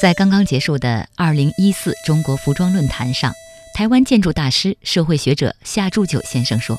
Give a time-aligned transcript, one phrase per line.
[0.00, 3.34] 在刚刚结束的二零一四中国服装论坛上，
[3.74, 6.78] 台湾建筑大师、社会学者夏铸久先生说：“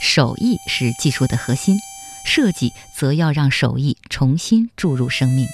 [0.00, 1.76] 手艺是技术的核心，
[2.24, 5.48] 设计则要让手艺重新注入生命。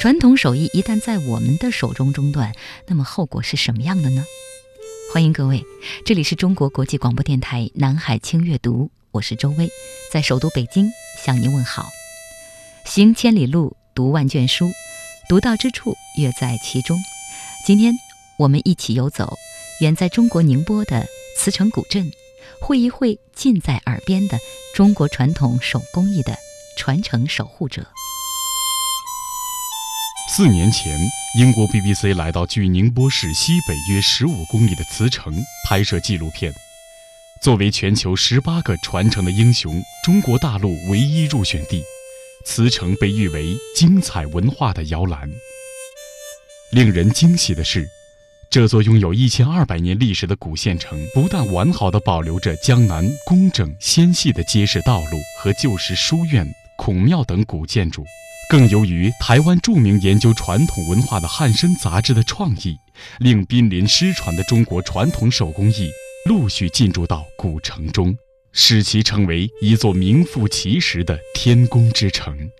[0.00, 2.52] 传统手艺一旦在我们的手中中断，
[2.88, 4.24] 那么后果是什么样的呢？”
[5.14, 5.64] 欢迎各位，
[6.04, 9.68] 这里是中国国际广播电台南海轻阅读，我是周薇，
[10.10, 10.90] 在首都北京
[11.24, 11.86] 向您问好。
[12.84, 14.68] 行千里路，读万卷书。
[15.28, 16.96] 独到之处，乐在其中。
[17.64, 17.92] 今天
[18.36, 19.36] 我们一起游走
[19.80, 21.04] 远在中国宁波的
[21.36, 22.12] 慈城古镇，
[22.60, 24.38] 会一会近在耳边的
[24.74, 26.36] 中国传统手工艺的
[26.76, 27.88] 传承守护者。
[30.28, 30.96] 四年前，
[31.38, 36.52] 英国 BBC 来到距宁波市西北约十五公里的慈城拍摄纪录片。
[37.42, 41.82] 作为全球十八个传承的英雄，中国大陆唯一入选地。
[42.46, 45.28] 慈城被誉为精彩文化的摇篮。
[46.70, 47.84] 令人惊喜的是，
[48.48, 56.46] 这座拥有一千二百年历史的古县城，不但完好的保留着江南工整纤细的街市道路和旧时书院、
[56.78, 58.04] 孔庙等古建筑，
[58.48, 62.76] 更由于台湾著名研究传统文化的汉声杂志的创意，
[63.18, 65.90] 令濒临失传的中国传统手工艺
[66.26, 68.16] 陆续进驻到古城中。
[68.58, 72.50] 使其成为一座名副其实的天工之城。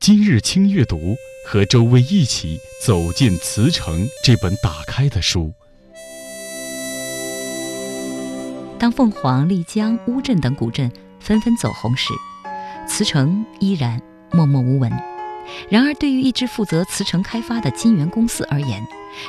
[0.00, 1.14] 今日轻阅读，
[1.46, 5.52] 和周薇一起走进瓷城这本打开的书。
[8.78, 12.14] 当凤凰、丽江、乌镇等古镇纷纷走红时，
[12.88, 14.00] 瓷城依然
[14.32, 14.90] 默默无闻。
[15.68, 18.82] 然而，对于一支负责瓷城开发的金源公司而言，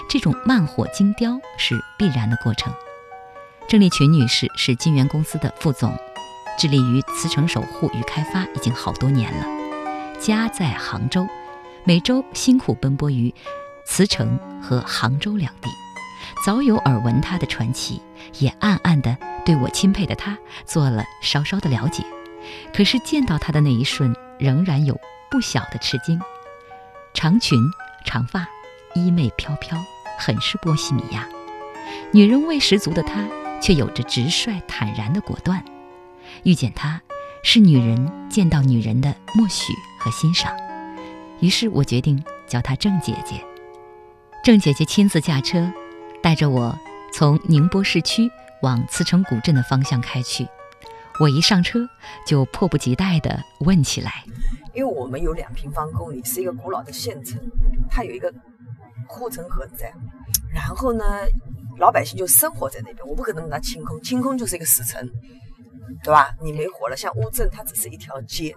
[0.10, 2.74] 这种慢火精雕是必然的过程。
[3.68, 5.94] 郑丽群女士是金源公司的副总，
[6.58, 9.46] 致力于慈城守护与开发已经好多年了。
[10.22, 11.28] 家在杭州，
[11.84, 13.34] 每周辛苦奔波于
[13.86, 15.68] 慈城和杭州两地，
[16.46, 18.02] 早有耳闻她的传奇，
[18.40, 22.06] 也暗暗地对我钦佩的她做了稍稍的了解。
[22.74, 24.98] 可是见到她的那一瞬，仍然有
[25.30, 26.18] 不小的吃惊。
[27.14, 27.60] 长裙
[28.06, 28.48] 长发，
[28.96, 29.78] 衣袂飘飘，
[30.18, 31.28] 很是波西米亚，
[32.14, 33.26] 女人味十足的她。
[33.62, 35.64] 却有着直率坦然的果断，
[36.44, 37.02] 遇见她，
[37.44, 40.56] 是女人见到女人的默许和欣赏。
[41.40, 43.44] 于是我决定叫她郑姐姐。
[44.44, 45.72] 郑姐姐亲自驾车，
[46.22, 46.78] 带着我
[47.14, 48.30] 从宁波市区
[48.62, 50.48] 往慈城古镇的方向开去。
[51.20, 51.80] 我一上车
[52.28, 54.24] 就迫不及待地问起来
[54.76, 57.40] ：“因为我们有两平方公里，是一个古老的县城，
[57.90, 58.32] 它有一个
[59.08, 59.92] 护城河在，
[60.54, 61.04] 然后呢？”
[61.80, 65.08] 老百姓就生活在那边，我不可能把它清空，清空就是一个死城，
[66.04, 66.30] 对吧？
[66.42, 66.98] 你没活了。
[66.98, 68.54] 像乌镇，它只是一条街，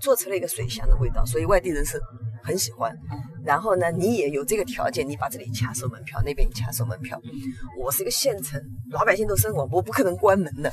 [0.00, 2.00] 做成了一个水乡的味道，所以外地人是
[2.42, 2.94] 很喜欢。
[3.44, 7.18] 然后呢，你也有这个条件，你把这里掐收门票，那边也掐收门票。
[7.80, 10.70] 我是一个县城，老百姓都生活，我不可能关门的。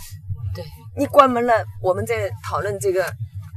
[0.53, 0.63] 对，
[0.97, 3.05] 你关门了，我们在讨论这个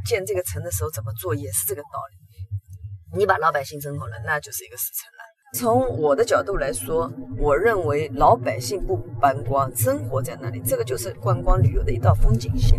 [0.06, 3.18] 建这个城的时候怎么做，也是这个道理。
[3.18, 5.17] 你把老百姓生活了，那就是一个死城了。
[5.54, 12.78] 从我的角度来说，我认为老百姓不观光，生活在那里，这个就是观光旅游的一道风景线。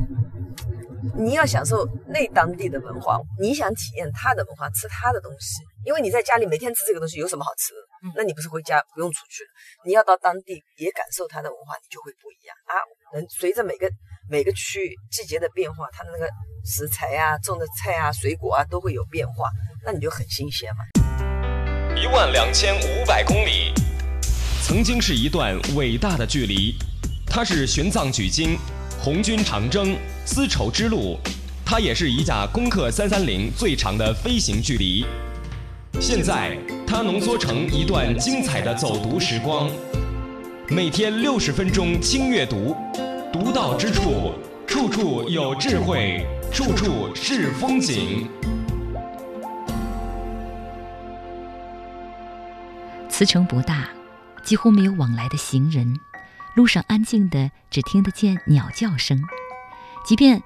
[1.18, 8.14] 你要享受那当地的文化，你想体验他的文化，吃他的东西，因为你在家里每天吃这个东西有什么好吃的？
[8.16, 9.50] 那你不是回家不用出去了？
[9.86, 12.74] 你要到当地也感受他的文化，你就会不一样啊。
[13.14, 13.90] 能随着每个
[14.30, 16.30] 每个区域季节的变化，它的那个
[16.64, 19.50] 食材啊、种的菜啊、水果啊都会有变化，
[19.84, 20.99] 那你就很新鲜嘛。
[22.02, 23.74] 一万两千五百公里，
[24.64, 26.74] 曾经是一段伟大的距离。
[27.26, 28.58] 它是玄奘取经、
[29.02, 31.18] 红军长征、丝绸之路，
[31.66, 35.06] 它也是一架攻克三三零最长的飞行距离。
[36.00, 36.58] 现在，
[36.88, 39.70] 它浓缩成一段精彩的走读时光。
[40.70, 42.78] 每天六十分钟轻阅读，
[43.34, 44.32] 独到之处，
[44.66, 48.26] 处处有智慧，处处是风景。
[53.20, 53.90] 慈城不大，
[54.46, 56.00] 几乎没有往来的行人，
[56.56, 59.22] 路上安静的，只听得见鸟叫声。
[60.06, 60.42] 即便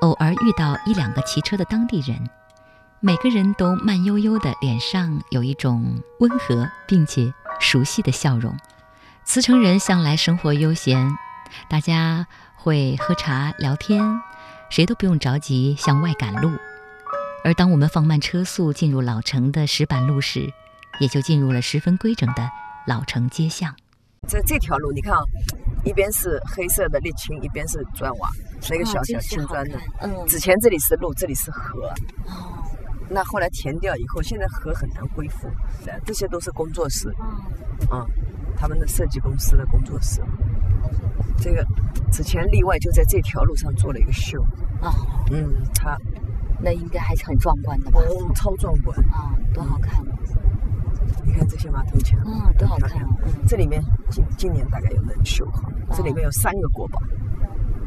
[0.00, 2.28] 偶尔遇到一两个骑车的当地人，
[2.98, 8.52] 每个人都慢悠悠的，脸上有一种温和并且熟悉的笑容。
[9.24, 11.16] 慈城人向来生活悠闲，
[11.70, 12.26] 大家
[12.56, 14.02] 会喝茶聊天，
[14.70, 16.50] 谁都不用着急向外赶路。
[17.44, 20.52] 而当我们放慢车速进入老城的石板路时，
[20.98, 22.50] 也就进入了十分规整的
[22.86, 23.74] 老城街巷。
[24.26, 25.20] 在这条路，你看啊，
[25.84, 28.28] 一边是黑色的沥青，一边是砖瓦，
[28.60, 29.78] 是一个小小青砖的。
[30.00, 31.88] 嗯，之前这里是路，这里是河。
[32.26, 32.62] 哦。
[33.08, 35.48] 那后来填掉以后，现在河很难恢复。
[36.04, 37.08] 这些都是工作室。
[37.92, 38.04] 嗯。
[38.56, 40.20] 他们的设计公司的工作室。
[41.38, 41.64] 这个
[42.10, 44.42] 之前例外就在这条路上做了一个秀。
[44.82, 44.92] 哦。
[45.30, 45.96] 嗯，他
[46.60, 48.00] 那应该还是很壮观的吧？
[48.00, 48.98] 哦，超壮观。
[49.12, 50.04] 啊，多好看。
[51.24, 52.90] 你看这些马头墙，嗯，多好看。
[53.24, 55.62] 嗯，这里面今今年大概有能修好。
[55.96, 56.98] 这里面有三个国宝。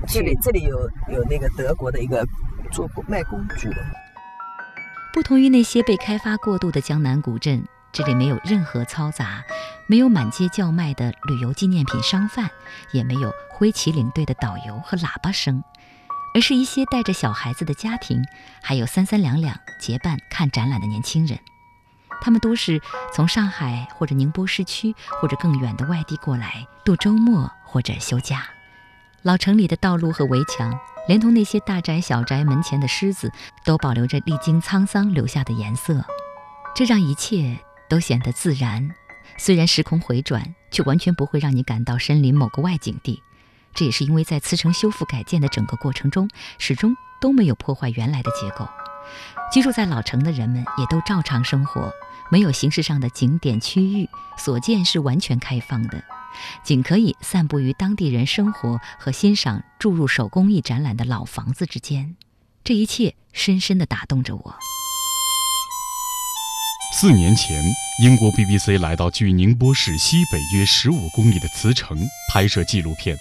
[0.08, 2.26] 这里这里有有那个德国的一个
[2.72, 3.78] 做卖工具的。
[5.14, 9.44] 不同于那些被开发过度的江南古镇，这里没有任何嘈杂，
[9.86, 12.50] 没有满街叫卖的旅游纪念品商贩，
[12.94, 15.64] 也没有挥旗领队的导游和喇叭声，
[16.34, 18.24] 而是一些带着小孩子的家庭，
[18.64, 21.38] 还有三三两两结伴看展览的年轻人。
[22.22, 22.80] 他们都是
[23.12, 28.46] 从上海或者宁波市区或者更远的外地过来度周末或者休假。
[29.24, 30.80] 老城里的道路和围墙。
[31.08, 33.32] 连同那些大宅小宅门前的狮子，
[33.66, 36.06] 都保留着历经沧桑留下的颜色，
[36.76, 37.58] 这让一切
[37.90, 38.88] 都显得自然。
[39.36, 43.24] 虽然时空回转，却完全不会让你感到身临某个外景地。
[43.74, 46.30] 这也是因为在慈城修复改建的整个过程中，
[46.60, 48.70] 始终都没有破坏原来的结构。
[49.52, 51.92] 居住在老城的人们也都照常生活，
[52.32, 56.02] 没有形式上的景点区域，所见是完全开放的。
[56.64, 62.16] 仅可以散布于当地人生活和欣赏注入手工艺展览的老房子之间，
[62.64, 64.56] 这一切深深地打动着我。
[66.94, 67.62] 四年前，
[68.02, 71.98] 英国 BBC 来到距宁波市西北约十五公里的慈城
[72.32, 73.18] 拍摄纪录片。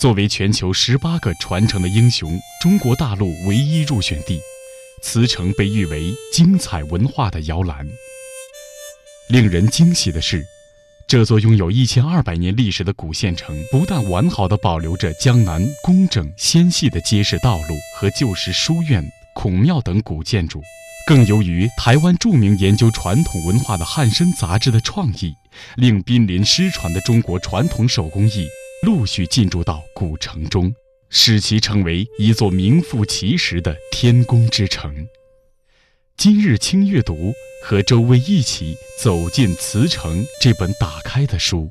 [0.00, 4.40] 作为全球十八个传承的英雄，中国大陆唯一入选地，
[5.02, 7.86] 慈城被誉为精彩文化的摇篮。
[9.28, 10.44] 令人惊喜的是。
[11.06, 19.04] 这座拥有一千二百年历史的古县城，不但完好的保留着江南工整纤细的街市道路和旧时书院、
[19.34, 20.62] 孔庙等古建筑，
[21.06, 25.34] 更由于台湾著名研究传统文化的《汉生》杂志的创意，
[25.76, 28.48] 令濒临失传的中国传统手工艺
[28.82, 30.74] 陆续进驻到古城中，
[31.16, 35.06] 使其成为一座名副其实的天宫之城。
[36.16, 37.32] 今日轻阅读。
[37.66, 41.70] 和周薇一起走进《慈城》这本打开的书。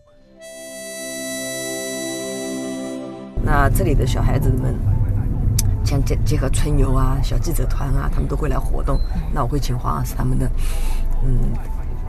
[3.43, 4.73] 那这里的小孩子们，
[5.85, 8.99] 像结结合春游啊、小记者团啊，他们都会来活动。
[9.31, 10.49] 那我会请黄老师他们的，
[11.23, 11.37] 嗯，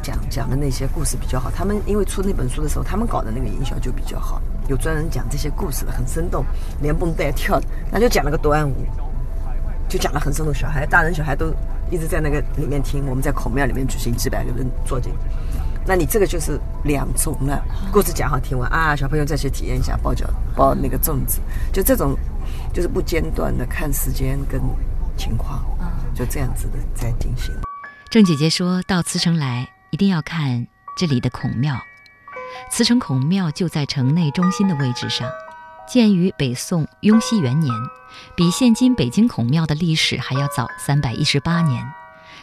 [0.02, 1.50] 讲讲的那些故事比较好。
[1.50, 6.44] 他们因为出那本书的时候，他们搞的那个营销就比较好，有专人讲这些故事的，很生动，
[6.80, 7.66] 连蹦带跳的。
[7.90, 8.86] 那就讲了个多安舞，
[9.88, 11.52] 就讲了很生动，小孩、大人、小孩都。
[11.90, 15.12] 一直在那个里面听，我们在孔庙里面举行，几百个人坐进。
[15.86, 17.62] 那你这个就是两重了，
[17.92, 20.24] 故事讲好听完啊，小朋友再去体验一下包饺
[20.56, 21.40] 包那个粽子，
[21.74, 22.16] 就这种
[22.72, 24.58] 就是不间断的看时间跟
[25.14, 25.62] 情况，
[26.14, 27.54] 就这样子的在进行。
[28.10, 30.66] 郑姐姐说到慈城来一定要看
[30.96, 31.78] 这里的孔庙，
[32.70, 35.28] 慈城孔庙就在城内中心的位置上。
[35.86, 37.74] 建于北宋雍熙元年，
[38.34, 41.86] 比现今北京孔庙的历史还要早三百一十八年。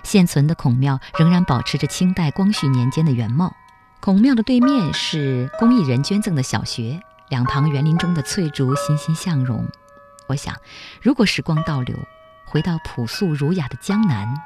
[0.03, 3.55] 现存的孔庙仍然保持着清代光绪年间的原貌。
[3.99, 9.67] 孔庙的对面是公益人捐赠的小学，两旁园林中的翠竹欣欣向荣。
[10.27, 10.55] 我想，
[11.01, 11.95] 如果时光倒流，
[12.45, 14.41] 回到朴素儒雅的江南，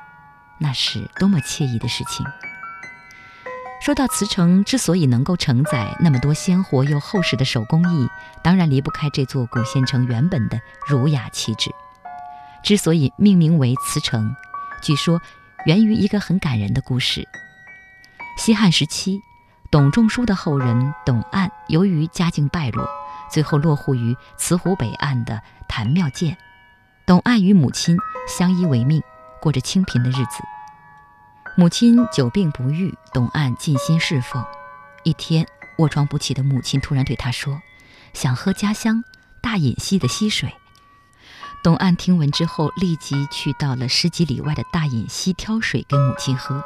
[0.59, 2.25] 那是多么惬意的事情。
[3.85, 8.09] 说到慈城之所以能够承载那么多鲜活又厚实的手工艺，
[8.43, 11.69] 当然离不开这座古县城原本的儒雅气质。
[12.63, 14.35] 之所以命名为慈城，
[14.81, 15.21] 据说
[15.67, 17.29] 源于一个很感人的故事。
[18.39, 19.19] 西汉时期，
[19.69, 22.89] 董仲舒的后人董岸由于家境败落，
[23.29, 26.35] 最后落户于慈湖北岸的谭庙涧。
[27.05, 27.95] 董岸与母亲
[28.27, 28.99] 相依为命，
[29.39, 30.43] 过着清贫的日子。
[31.57, 34.43] 母亲久病不愈，董岸尽心侍奉。
[35.03, 35.47] 一天，
[35.77, 37.61] 卧床不起的母亲突然对他说
[38.13, 39.01] ：“想喝家乡
[39.41, 40.53] 大隐溪的溪水。”
[41.63, 46.61] 董岸听闻之后，立即去到了十几里外的大隐溪挑水给母亲喝。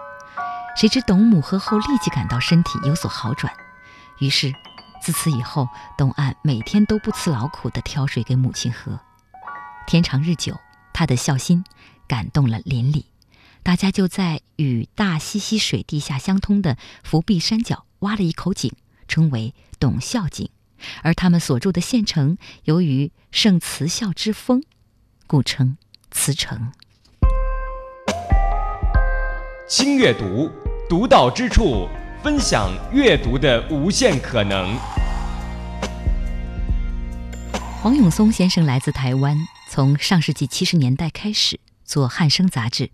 [0.75, 3.53] 谁知董母喝后立即感到身体有所好转，
[4.17, 4.51] 于是
[5.03, 5.67] 自此以后，
[5.99, 8.99] 董岸每天都不辞劳苦地挑水给母亲喝。
[9.85, 10.57] 天长日久，
[10.93, 11.63] 他的孝心
[12.07, 13.05] 感动了邻里。
[13.69, 18.73] 大家就在与大溪溪水地下相通的伏壁山脚挖了一口井，
[19.07, 20.49] 称为董孝井，
[21.03, 24.63] 而他们所住的县城由于盛慈孝之风，
[25.27, 25.77] 故称
[26.09, 26.71] 慈城。
[29.67, 30.49] 轻阅读，
[30.89, 31.87] 独到之处，
[32.23, 34.75] 分享阅读的无限可能。
[37.83, 39.37] 黄永松先生来自台湾，
[39.69, 42.91] 从上世纪七十年代开始做《汉生》杂志。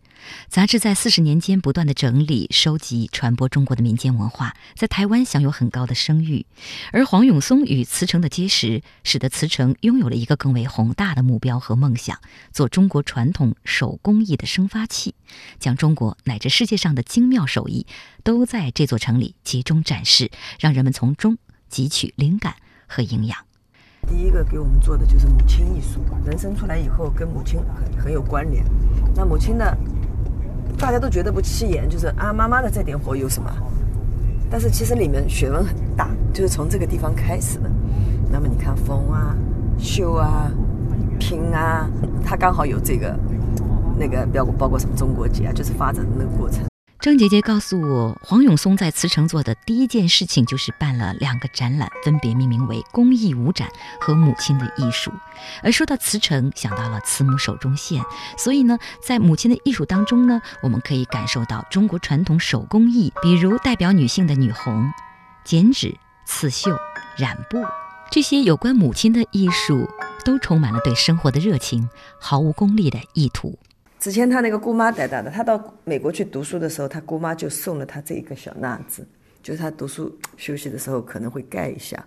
[0.48, 6.46] 杂志在四十年间不断的整理、收集、传播中国的民间文化，在台湾享有很高的声誉。
[6.94, 12.18] 而黄永松与慈城的结识，使得慈城拥有了一个更为宏大的目标和梦想：
[12.54, 15.14] 做中国传统手工艺的生发器，
[15.60, 17.86] 将中国乃至世界上的精妙手艺
[18.24, 21.38] 都在这座城里集中展示，让人们从中
[21.70, 22.56] 汲取灵感
[22.88, 23.46] 和营养。
[24.08, 28.64] 第一个给我们做的就是母亲艺术，人生出来以后跟母亲很很有关联。
[29.16, 29.66] 那母亲呢？
[30.78, 33.50] 大家都觉得不起眼，就是啊，妈妈的这点活有什么？
[34.50, 37.72] 但是其实里面学问很大，就是从这个地方开始的。
[38.30, 39.34] 那么你看缝啊、
[39.78, 40.52] 绣啊、
[41.18, 41.90] 拼啊，
[42.26, 43.18] 它刚好有这个
[43.98, 46.66] 那个，包括包括什么中国结啊，就是发展的那个过程。
[47.06, 53.70] 郑姐姐告诉我，黄永松在慈城做的第一件事情就是办了两个展览，分别命名为“公益舞展”
[54.02, 55.12] 和“母亲的艺术”。
[55.62, 58.04] 而说到慈城，想到了慈母手中线，
[58.40, 64.92] 所以呢，在母亲的艺术当中呢，我们可以感受到中国传统手工艺，比如代表女性的女红、
[65.44, 65.96] 剪纸、
[66.26, 66.76] 刺绣、
[67.16, 67.64] 染布
[68.10, 69.88] 这些有关母亲的艺术，
[70.24, 71.88] 都充满了对生活的热情，
[72.20, 73.60] 毫无功利的意图。
[74.06, 79.04] 之前他那个姑妈带大的，他到美国去读书的时候，他姑妈就送了他这一个小纳子，
[79.42, 82.06] 就是他读书休息的时候可能会盖一下。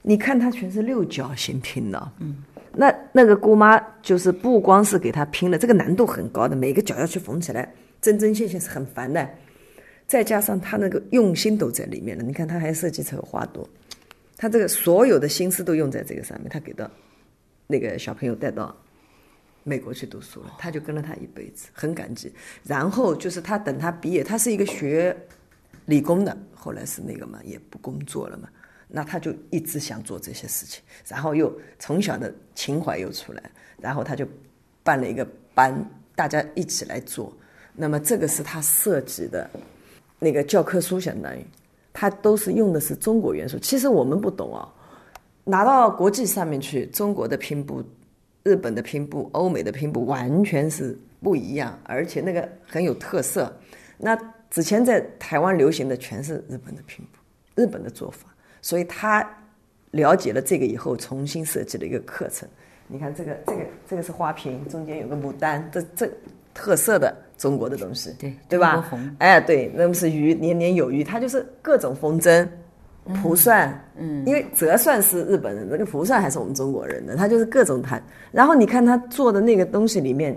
[0.00, 9.28] 你看他全是六角形拼的，嗯，那那个姑妈就是不光是给他拼了，这个难度很高的，每个角要去缝起来，针针线线是很烦的，
[10.06, 12.24] 再加上他那个用心都在里面了。
[12.24, 13.68] 你看他还设计成花朵，
[14.38, 16.90] 他这个所有的心思都用在这个上面，他给到
[17.66, 18.74] 那个小朋友带到。
[19.68, 22.32] 美国去读书了，他就跟了他一辈子，很感激。
[22.62, 25.14] 然后就是他等他毕业，他是一个学
[25.86, 28.48] 理工的，后来是那个嘛，也不工作了嘛。
[28.86, 33.42] 那他就一直想做这些事情，然后又从小的情怀又出来，
[33.80, 34.24] 然后他就
[34.84, 37.36] 办了一个班，大家一起来做。
[37.74, 39.50] 那么这个是他设计的
[40.20, 41.44] 那个教科书，相当于
[41.92, 43.58] 他都是用的是中国元素。
[43.58, 44.72] 其实我们不懂啊，
[45.42, 47.82] 拿到国际上面去，中国的拼布。
[48.46, 53.52] 日本的拼布、欧美的拼布完全是不一样，而且那个很有特色。
[53.98, 54.16] 那
[54.48, 58.28] 之前在台湾流行的全是日本的拼布、日本的做法，
[58.62, 59.28] 所以他
[59.90, 62.48] 了解了这个以后，重新设计了一个课程。
[62.86, 66.08] 你看这个、这个、这个是花瓶，中间有个牡丹，这这
[66.54, 68.88] 特色的中国的东西，对对吧？
[69.18, 72.48] 哎，对，那不是鱼年年有余，它就是各种风筝。
[73.14, 78.02] 蒲扇，嗯，因为折扇是日本人，那个蒲扇还是我们中国人的，他就是各种弹。
[78.32, 80.36] 然后你看他做的那个东西里面，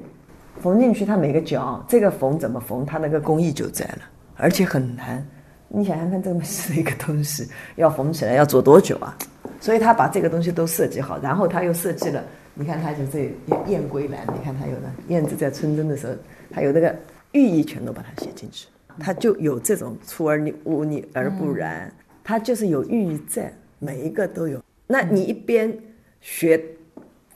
[0.61, 4.01] 缝进去，他每个角这个缝怎么缝，他那个工艺就在了，
[4.35, 5.25] 而且很难。
[5.67, 9.17] 你想想看，这么细的一个东西要缝起来要做多久啊？
[9.61, 12.23] 所以他把这个东西都设计好，然后他又设计了，
[12.53, 13.31] 你看他就这
[13.67, 16.13] 燕归兰，你看他有的燕子在春耕的时候，
[16.49, 16.95] 他有那个
[17.33, 18.67] 寓意全都把它写进去，
[18.99, 21.91] 他就有这种出而你污泥而不染。
[22.29, 24.61] 它就是有寓意在，每一个都有。
[24.85, 25.75] 那你一边
[26.21, 26.63] 学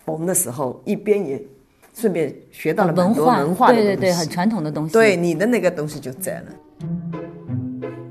[0.06, 1.44] 缝的时候，一边也
[1.96, 4.94] 顺便学到了很多文化的对对对，很传统的东西。
[4.94, 6.46] 对，你的那个东西就在了。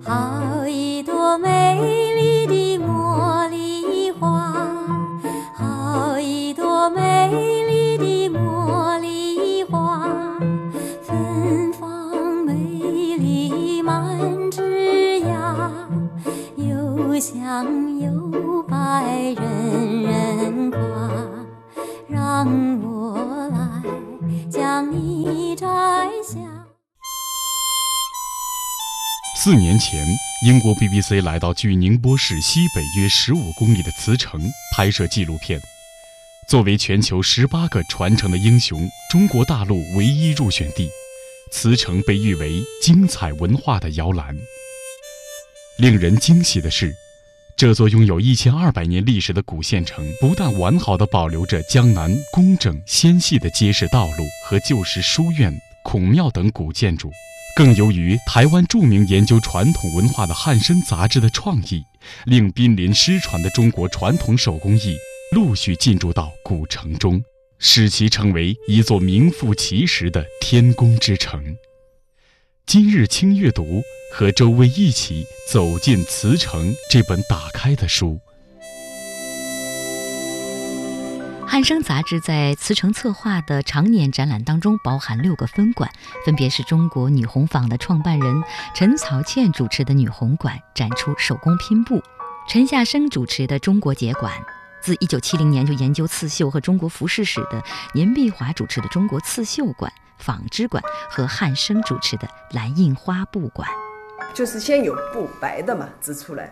[0.00, 1.78] 好一朵美
[2.16, 4.51] 丽的茉莉花，
[17.22, 18.74] 乡有百
[19.38, 20.80] 人人夸，
[22.08, 22.44] 让
[22.82, 25.64] 我来将你摘
[26.20, 26.40] 下。
[29.36, 30.04] 四年前，
[30.44, 34.42] 英国 BBC 来到距宁波市西北约十五公里的慈城
[34.74, 35.60] 拍摄纪录片。
[36.48, 40.90] 作为全球十八个传承的英雄，中国大陆唯一入选地，
[41.52, 44.36] 慈城被誉为精彩文化的摇篮。
[45.78, 46.92] 令人惊喜的是。
[47.62, 57.08] 这座拥有一千二百年历史的古县城，不但完好的保留着江南工整纤细的街市道路和旧时书院、孔庙等古建筑，
[57.54, 61.80] 更由于台湾著名研究传统文化的《汉生》杂志的创意，
[62.24, 64.96] 令濒临失传的中国传统手工艺
[65.30, 67.22] 陆续进驻到古城中，
[67.60, 71.40] 使其成为一座名副其实的天工之城。
[72.64, 73.82] 今日轻阅读，
[74.14, 78.18] 和周薇一起走进瓷城这本打开的书。
[81.46, 85.90] 汉生杂志在慈城策划的常年展览当中，包含六个分馆，
[86.24, 88.42] 分别是中国女红坊的创办人
[88.74, 91.98] 陈曹倩主持的女红馆，展出手工拼布；
[92.48, 94.32] 陈夏生主持的中国结馆，
[94.80, 99.92] 自1970年就研究刺绣和中国服饰史的年碧华主持的中国刺绣馆、
[100.24, 103.68] 纺织馆和汉生主持的蓝印花布馆。
[104.32, 106.50] 就是先有布白的嘛织出来，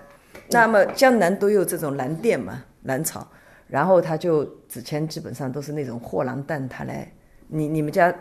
[0.51, 3.27] 那么江南都有这种蓝靛嘛，蓝草，
[3.69, 7.11] 然后他就之前基本上都是那种货郎担他来，
[7.47, 8.15] 你你们家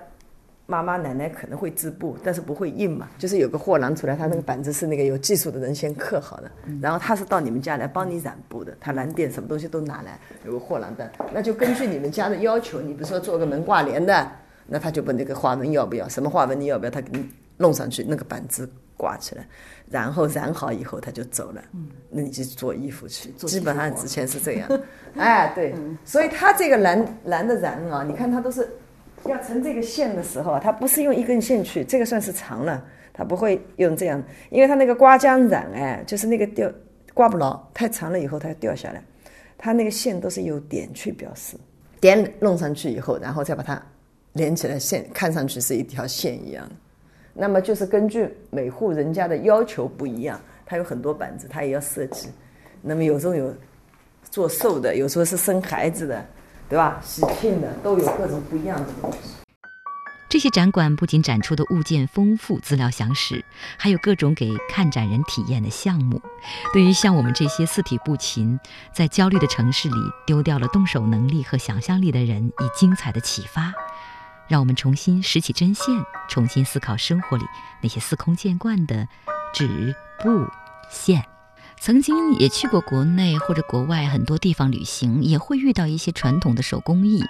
[0.65, 14.31] 妈妈奶奶可能会织布，但是不会印嘛，就是有个货郎出来，他那个板子是那个有技术的人先刻好的，然后他是到你们家来帮你染布的，他蓝靛什么东西都拿来，有个货郎担，那就根据你们家的要求，你比如说做个门挂帘的，
[14.69, 19.47] 那他就把那个花纹要不要，什么花纹你要不要，他给你弄上去，那个板子挂起来，
[19.89, 21.61] 然后染好以后他就走了，
[22.09, 24.69] 那你就做衣服去，基本上之前是这样，
[25.17, 25.73] 哎对，
[26.05, 28.69] 所以他这个蓝蓝的染啊，你看他都是
[29.25, 36.71] 要成这个线的时候啊，它不是用一根线去，这个算是长了，他不会用这样，因为他那个刮浆染哎，就是那个掉
[37.13, 39.03] 刮不牢，太长了以后它掉下来，
[39.57, 41.57] 它那个线都是由点去表示，
[41.99, 43.81] 点弄上去以后，然后再把它
[44.33, 46.69] 连起来，线看上去是一条线一样。
[47.33, 52.29] 那么就是根据每户人家的要求不一样，它有很多板子，它也要设计。
[52.81, 53.53] 那么有时候有
[54.29, 56.25] 做寿的，有时候是生孩子的，
[56.67, 56.99] 对吧？
[57.03, 59.17] 喜庆的都有各种不一样的东西。
[60.29, 63.43] 这些展馆不仅展出的物件丰富、资料详实，
[63.77, 66.21] 还有各种给看展人体验的项目。
[66.71, 68.59] 对于像我们这些四体不勤，
[68.93, 69.95] 在焦虑的城市里
[70.27, 73.73] 丢掉了动手能力和想象力的人，以精彩的启发，
[74.49, 75.85] 让我们重新拾起针线，
[76.27, 77.45] 重新思考生活里
[77.81, 79.07] 那些司空见惯的
[79.53, 80.47] 纸、布、
[80.89, 81.23] 线。
[81.79, 87.23] 曾经也去过国内或者国外很多地方旅行，也会遇到一些传统的手工艺，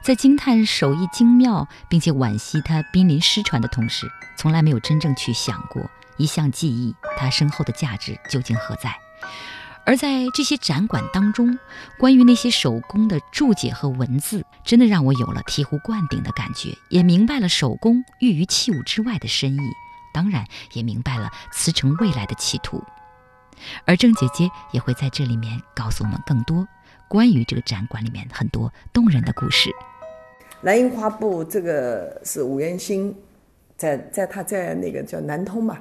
[0.00, 4.06] 在惊叹手艺精妙，并且惋惜它濒临失传的同时，
[4.38, 8.94] 从来没有真正去想过一项技艺它身后的价值究竟何在。
[9.86, 11.56] 而在这些展馆当中，
[11.96, 19.70] 关于那些手工的注解和文字，真的让我有了醍醐灌顶的感觉，也明白了手工寓于器物之外的深意，
[20.12, 22.82] 当然也明白了慈城未来的企图。
[23.84, 26.66] 而郑姐姐也会在这里面告诉我们更多
[27.08, 29.70] 关于这个展馆里面很多动人的故事。
[30.62, 33.16] 蓝印花布这个是吴元兴
[33.76, 35.78] 在在他在那个叫南通嘛，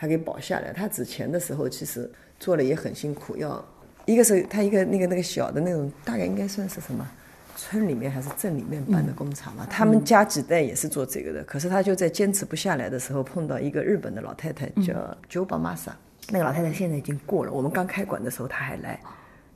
[0.00, 0.72] 他给保下来。
[0.72, 3.62] 他之前的时候其实做了也很辛苦，要
[4.06, 7.06] 一个是他一个那个那个小的那种，大概应该算是什么
[7.54, 9.66] 村里面还是镇里面办的工厂嘛。
[9.68, 15.94] 他们家几代也是做这个的，可是他就在坚持不下来的时候，碰到一个日本的老太太叫九保玛莎。
[16.30, 18.98] 那个老太太现在已经过了，我们刚开馆的时候她还来，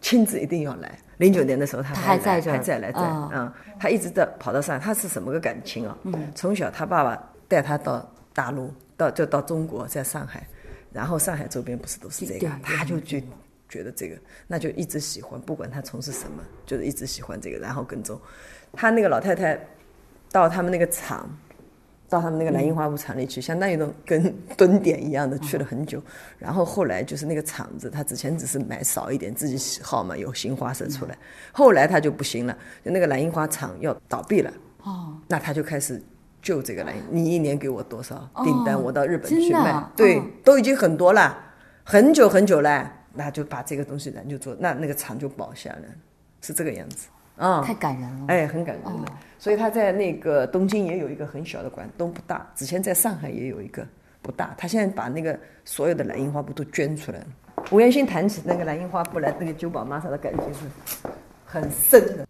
[0.02, 0.98] 亲自一定要来。
[1.18, 4.85] 零九年的时候她她还在这还在来在，哦嗯，她一直在跑到上海。
[4.85, 5.96] 她是什么个感情啊？
[6.35, 8.72] 从小她爸爸带她到大陆，
[9.05, 10.47] 到就到中国，在上海，
[10.93, 13.23] 然后上海周边不是都是这对个，她就觉
[13.69, 18.21] 觉得这个，那就一直喜欢，不管他从事什么，就是一直喜欢这个，然后跟踪。
[18.73, 19.59] 他那个老太太
[20.31, 21.29] 到他们那个厂。
[22.07, 26.01] 到他们那个蓝印花布厂里去，相当于那种跟 蹲点一样的，去了很久。
[26.38, 31.19] 然后后来就是那个厂子，他之前只是买少一点，自己喜好嘛，有新花色出来。
[31.51, 34.53] 后来他就不行了，就那个蓝印花厂要倒闭了。
[34.83, 36.01] 哦，那他就开始
[36.44, 39.90] 救这个蓝，你一年给我多少订单，我到日本去卖啊。
[39.96, 41.37] 对嗯，都已经很多了，
[41.83, 42.92] 很久很久了。
[43.14, 45.88] 那就把这个东西咱就做，那那个厂就保下来，
[46.42, 47.09] 是这个样子。
[47.37, 48.24] 啊、太感人了。
[48.28, 49.12] 哎，很感人的。
[49.38, 52.46] 所以他在那个东京也有一个很小的馆，都不大。
[52.54, 53.87] 之前在上海也有一个
[54.20, 54.54] 不大。
[54.59, 57.26] 他现在把那个所有的蓝印花布都捐出来了。
[57.70, 60.61] 吴元新谈起那个蓝印花布来，那个九保玛莎的感情是
[61.46, 62.26] 很深的。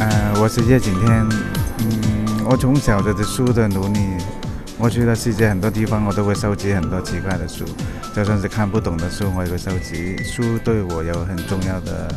[0.00, 1.55] 呃，我是叶景天。
[2.48, 3.98] 我从小的书的努力，
[4.78, 7.64] 我去了世界很多地方，我都会收集很多奇怪的书，
[8.14, 10.16] 就算是看不懂的书，我也会收集。
[10.22, 12.08] 书对我有很重要的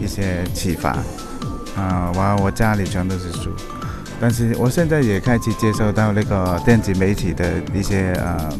[0.00, 0.90] 一些启发。
[1.76, 3.54] 啊、我我家里全都是书，
[4.20, 8.52] 但是我现在也开始接受到那个电子媒体的一些呃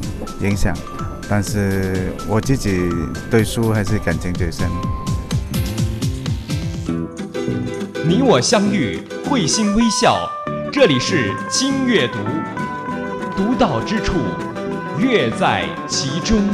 [0.43, 0.77] 影响，
[1.29, 2.89] 但是我自己
[3.29, 4.69] 对书还是感情最深。
[8.07, 10.31] 你我相遇，会心微笑。
[10.79, 12.19] 这里是轻阅读，
[13.35, 14.13] 独到之处，
[14.99, 16.47] 乐在其中。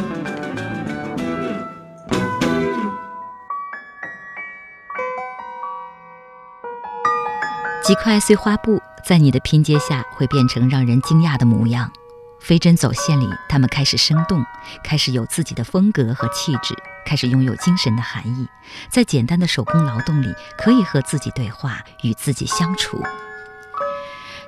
[7.82, 11.90] 几块碎花布在你的拼接下会变成让人惊讶的模样，
[12.38, 14.46] 飞针走线里，他们开始生动，
[14.84, 18.46] 开始有自己的风格和气质，开始拥有精神的含义。
[18.88, 23.02] 在简单的手工劳动里，可以和自己对话，与自己相处。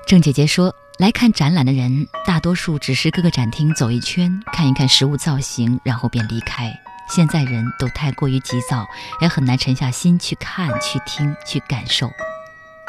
[0.07, 6.79] 郑姐姐说：“来看展览的人，大多数只是各个展厅走一圈，看一看实物造型，然后便离开。
[7.09, 8.87] 现在人都太过于急躁，
[9.23, 12.11] 也很难沉下心去看、去听、去感受。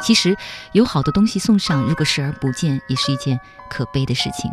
[0.03, 0.35] 其实，
[0.73, 4.51] 有好的东西送上，如果视而不见，也是一件可悲的事情。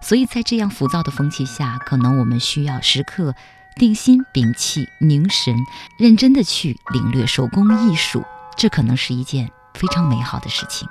[0.00, 3.36] 所以在这样浮躁的风气下，可能我们需要时刻
[3.76, 5.54] 定心、屏气、凝神，
[5.96, 8.24] 认真的去领略手工艺术，
[8.56, 10.88] 这可能是一件非常美好的事情。”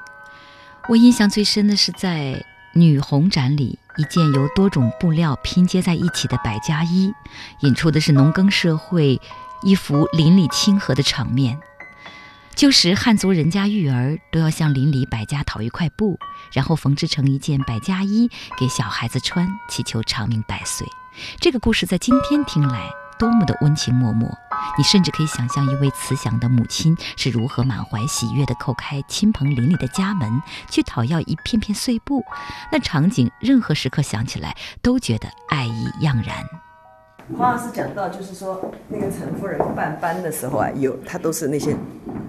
[0.90, 7.14] 我印象最深的是在女红展里，一件由多种布料拼接在一起的百家衣，
[7.60, 9.22] 引出的是农耕社会
[9.62, 11.60] 一幅邻里亲和的场面。
[12.56, 16.18] 旧时汉族人家育儿都要向邻里百家讨一块布，
[16.52, 20.88] 然后缝制成一件百家衣给小孩子穿，祈求长命百岁。
[21.40, 22.90] 这个故事在今天听来。
[23.20, 24.26] 多么的温情脉脉，
[24.78, 32.24] 你甚至可以想象一位慈祥的母亲是如何满怀喜悦地叩开亲朋邻里的家门，去讨要一片片碎布。
[32.72, 36.38] 那场景，任何时刻想起来都觉得爱意盎然。
[37.38, 41.76] 黄老师讲到，就是说那个陈夫人办班的时候啊，有他都是那些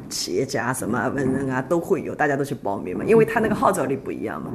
[0.08, 4.50] 企业家、什么文人啊都会有，大家都去报名嘛，因为他那个号召力不一样嘛。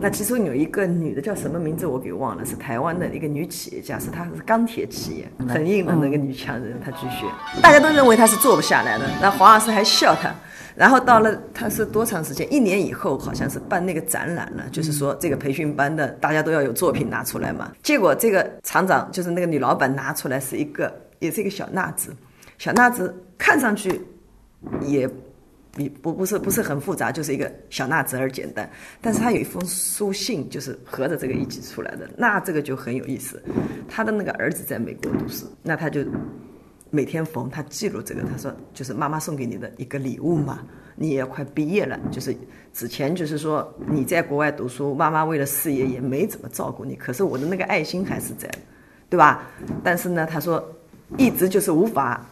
[0.00, 7.26] 那其中有一个女的叫什么名字我给忘了，是台湾的一个女企业家，是她是钢铁企业，很硬的那个女强人，她去学，
[7.60, 10.32] 大家都认为她是做不下来的，那黄老师还笑她，
[10.76, 12.46] 然后到了她是多长时间？
[12.52, 22.14] 一年以后好像是办那个展览了，就是说这个培训班的大家都要有作品拿出来嘛，结果这个厂长就是那个女老板拿出来是一个也是一个小纳子，
[22.56, 24.00] 小纳子看上去
[24.82, 25.08] 也。
[25.86, 28.68] 不不是不是很复杂，就是一个小纳子而简单。
[29.02, 32.08] 但是他有一封书信，就是合着这个一起出来的。
[32.16, 33.42] 那这个就很有意思。
[33.86, 36.02] 他的那个儿子在美国读书，那他就
[36.88, 38.22] 每天缝，他记录这个。
[38.22, 40.60] 他说，就是妈妈送给你的一个礼物嘛。
[40.96, 42.34] 你也快毕业了，就是
[42.72, 48.50] 之前就是说你在国外读书，妈妈为了事业也没怎么照顾你，可是我的那个爱心还是在，
[49.08, 49.42] 对吧？
[49.84, 50.66] 但是呢，他说
[51.16, 52.26] 一直就是无法。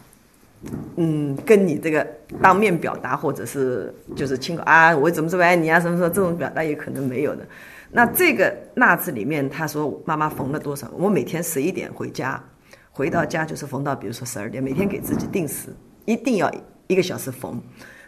[0.97, 2.07] 嗯，跟你这个
[2.43, 7.47] 当面表达，或者是就是亲口啊，我怎么这么爱你啊，什么什么这种表达也可能没有的。
[7.93, 10.91] 那这个纳字里面，他说妈妈缝了多少？
[10.99, 12.43] 我每天十一点回家，
[12.91, 15.69] 回到家就是缝到，比如说十二点，每天给自己定时，
[16.05, 16.53] 一定要
[16.89, 17.61] 一个小时缝。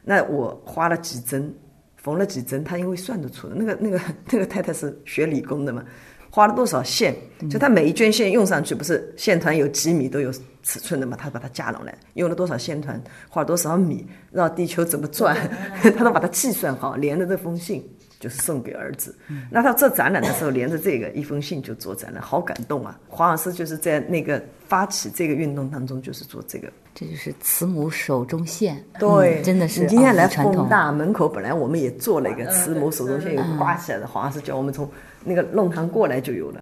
[0.04, 1.54] 那我花了几针，
[1.96, 3.54] 缝了几针，他因为算得出的。
[3.54, 5.84] 那个那个那个太太是学理工的嘛。
[6.30, 7.14] 花了多少线？
[7.48, 10.32] 就他每一卷线用上去，不是线团有几米都有
[10.64, 11.16] 尺寸的嘛？
[11.16, 15.36] 他把它加拢来，用了多少线团，花了多少米，绕地球怎么转，
[15.96, 17.88] 他都把它计算好，连着这封信
[18.18, 19.16] 就是送给儿子。
[19.50, 22.98] 那他做展览的时候，连着这个一封信就做展览，好感动啊！
[23.08, 26.68] 黄老师就是在那个发起这个运动当中，就是做这个。
[26.92, 29.82] 这就是慈母手中线，对，真的是。
[29.82, 34.06] 你今天来风大门口，本来我们也做了一个慈母手中线，有挂起来的。
[34.08, 34.90] 黄老师叫我们从。
[35.24, 36.60] 那个弄堂过来就有了。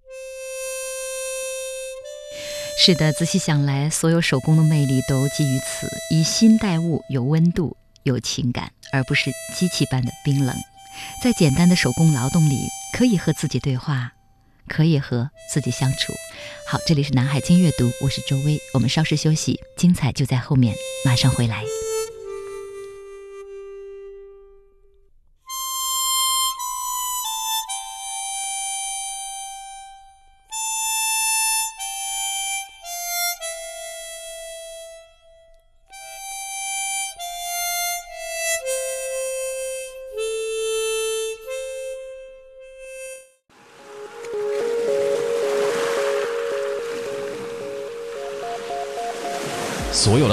[2.78, 10.54] 是的，仔细想来，所有手工的魅力都基于此：以心待物，有温度，有情感，而不是机器般的冰冷。
[11.22, 12.56] 在简单的手工劳动里，
[12.96, 14.12] 可以和自己对话，
[14.68, 16.12] 可以和自己相处。
[16.68, 21.64] 好，这里是南海经阅读，我是周薇，我们稍事休息，精彩就在后面，马上回来。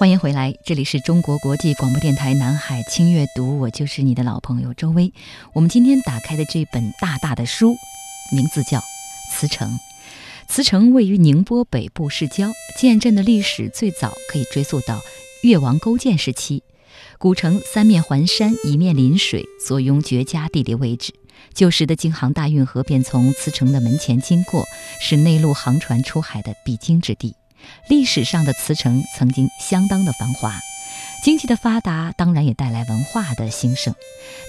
[0.00, 5.12] 欢迎回来，这里是中国国际广播电台南海轻阅读，我就是你的老朋友周薇。
[5.52, 7.76] 我们今天打开的这本大大的书，
[8.32, 8.78] 名字叫
[9.30, 9.68] 《慈城》。
[10.48, 15.02] 慈城位于宁波北部市郊，建镇的历史最早可以追溯到
[15.42, 16.62] 越王勾践时期。
[17.18, 21.12] 古城三面环山，一面临水，坐拥绝佳地理位置。
[21.52, 24.64] 旧时的京杭大运河便从慈城的门前经过，
[25.02, 27.34] 是内陆航船出海的必经之地。
[27.88, 30.60] 历史上的慈城曾经相当的繁华。
[31.22, 33.94] 经济的发达当然也带来文化的兴盛。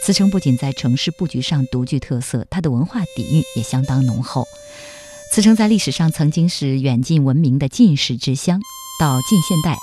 [0.06, 4.48] 慈城不仅在城市布局上独具特色，它的文化底蕴也相当浓厚。
[5.34, 8.62] 慈城在历史上曾经是远近闻名的进士之乡，
[9.00, 9.78] 到近现代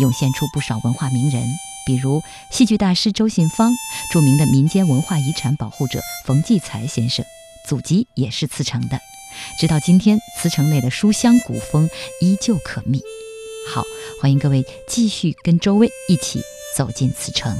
[0.00, 1.42] 涌现出不少文化名人，
[1.86, 3.72] 比如戏剧大师周信芳、
[4.12, 7.24] 著名的民间文化遗产保护者冯骥才先生，
[7.68, 9.00] 祖籍也是慈城的。
[9.58, 11.88] 直到今天，慈城内的书香古风
[12.20, 13.02] 依旧可觅。
[13.68, 13.82] 好，
[14.20, 16.42] 欢迎各位继续跟周薇一起
[16.76, 17.56] 走进慈城。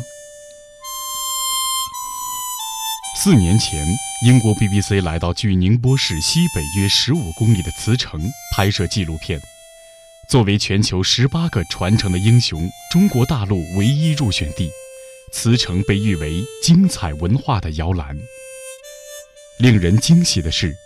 [3.16, 3.87] 四年前，
[4.26, 8.20] 英国 BBC 来到距宁波市西北约十五公里的茨城
[8.54, 9.40] 拍摄纪录片。
[10.28, 14.70] 作为全球十八个传承的英雄，中国大陆唯一入选地，
[15.32, 18.18] 茨城被誉为精彩文化的摇篮。
[19.58, 20.76] 令人惊喜的是。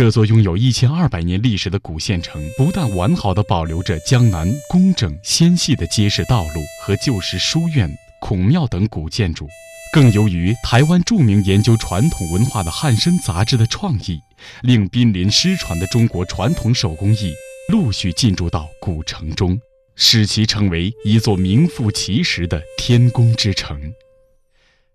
[0.00, 7.86] 这座拥有一千二百年历史的古县城，不但完好的保留着江南工整纤细的街市道路和旧时书院、
[8.18, 9.46] 孔庙等古建筑，
[9.92, 14.18] 更由于台湾著名研究传统文化的汉声杂志的创意，
[14.62, 17.34] 令濒临失传的中国传统手工艺
[17.68, 19.60] 陆续进驻到古城中，
[19.96, 23.78] 使其成为一座名副其实的天工之城。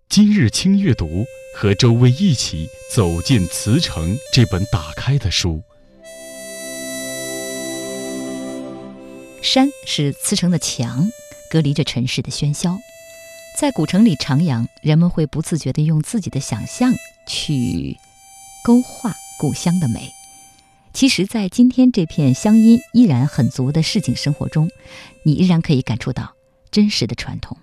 [0.08, 1.24] 今日轻阅读。
[1.58, 5.62] 和周薇一起走进《慈城》这本打开的书。
[9.40, 11.10] 山是慈城的墙，
[11.50, 12.76] 隔离着尘世的喧嚣。
[13.58, 16.92] 在古城里徜徉，人们会不自觉地用自己的想象
[17.26, 17.96] 去
[18.62, 20.10] 勾画故乡的美。
[20.92, 24.70] 其实，在今天这片乡音依然很足的市井生活中，
[25.22, 26.34] 你依然可以感触到
[26.70, 27.56] 真实的传统。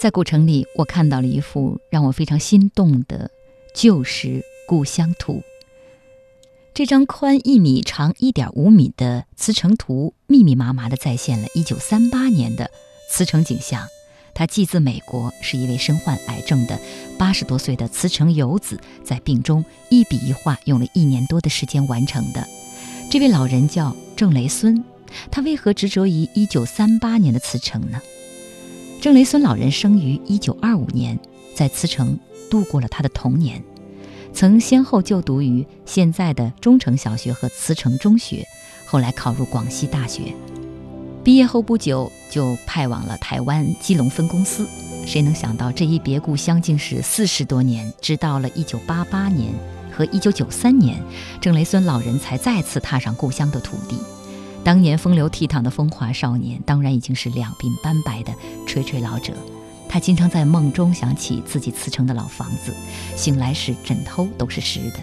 [0.00, 3.30] 在古城里，我看到了一幅让我非常心动的
[3.74, 5.42] 旧时故乡图。
[6.72, 12.70] 这张宽一米、长一点五米的慈城图，密密麻麻地再现了1938年的
[13.10, 13.86] 慈城景象。
[14.32, 16.80] 他寄自美国，是一位身患癌症的
[17.18, 22.48] 八十多岁的慈城游子，在病中一笔一画用了一年多的时间完成的。
[23.10, 24.82] 这位老人叫郑雷孙，
[25.30, 28.00] 他为何执着于1938年的慈城呢？
[29.00, 31.18] 郑雷孙老人生于一九二五年，
[31.54, 32.18] 在慈城
[32.50, 33.64] 度过了他的童年，
[34.34, 38.46] 曾先后就读于现在的中城小学和慈城中学，
[38.84, 40.34] 后来考入广西大学。
[41.24, 44.68] 毕业后不久就派往了台湾基隆分公司。
[45.06, 49.50] 谁能想到这一别故乡竟是四十多年，直到了一九八八年
[49.90, 51.02] 和一九九三年，
[51.40, 53.96] 郑雷孙老人才再次踏上故乡的土地。
[54.62, 58.34] 当年风流倜傥的风华少年，当然已经是两鬓斑白的
[58.66, 59.32] 垂垂老者。
[59.88, 62.72] 他经常在梦中想起自己慈城的老房子，
[63.16, 65.00] 醒来时枕头都是湿的。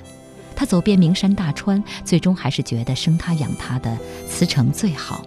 [0.55, 3.97] 他走遍名山大川，最终还是觉得生他养他的
[4.29, 5.25] 慈城最好。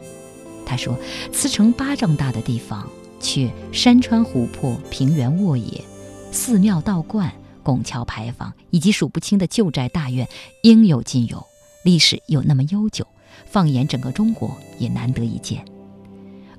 [0.65, 0.97] 他说
[1.33, 2.89] ：“慈城巴掌大的地方，
[3.21, 5.85] 却山川湖泊、平原沃野、
[6.33, 7.31] 寺庙道观、
[7.63, 10.27] 拱桥牌坊以及数不清的旧宅大院，
[10.63, 11.45] 应有尽有，
[11.85, 13.07] 历史又那么悠久。”
[13.47, 15.65] 放眼整个中国，也难得一见。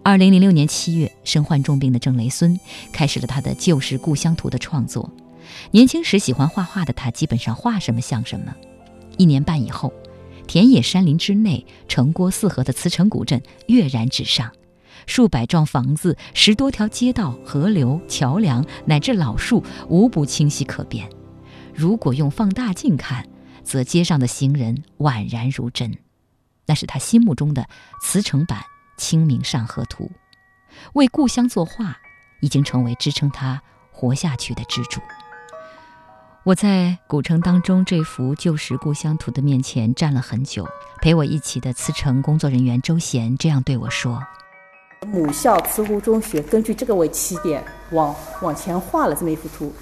[0.04, 2.60] 二零零六年七月，身患重病的郑雷孙
[2.92, 5.10] 开始了他的旧时故乡图的创作。
[5.72, 8.56] 年轻时喜欢画画的他，基本上画什么像什么。
[9.18, 9.94] 一年半以后，
[10.48, 14.52] 田野山林之内，城郭四合的慈城古镇跃然纸上，
[15.06, 21.08] 数百幢房子、十多条街道、河流、桥梁乃至老树，无不清晰可辨。
[21.74, 23.28] 如果用放大镜看，
[23.64, 25.96] 则街上的行人宛然如真。
[26.72, 27.68] 那是他心目中的
[28.00, 28.60] 慈城版
[28.96, 30.06] 《清明上河图》，
[30.94, 31.98] 为故乡作画，
[32.40, 35.02] 已经成为支撑他活下去的支柱。
[36.46, 40.66] 我在古城当中这幅旧时故乡图的面前站了很久，
[41.02, 44.24] 陪我一起的慈城工作人员周贤这样对我说
[45.12, 49.76] ：“母校慈湖中学根据这个为起点，往往前画了这么一幅图。”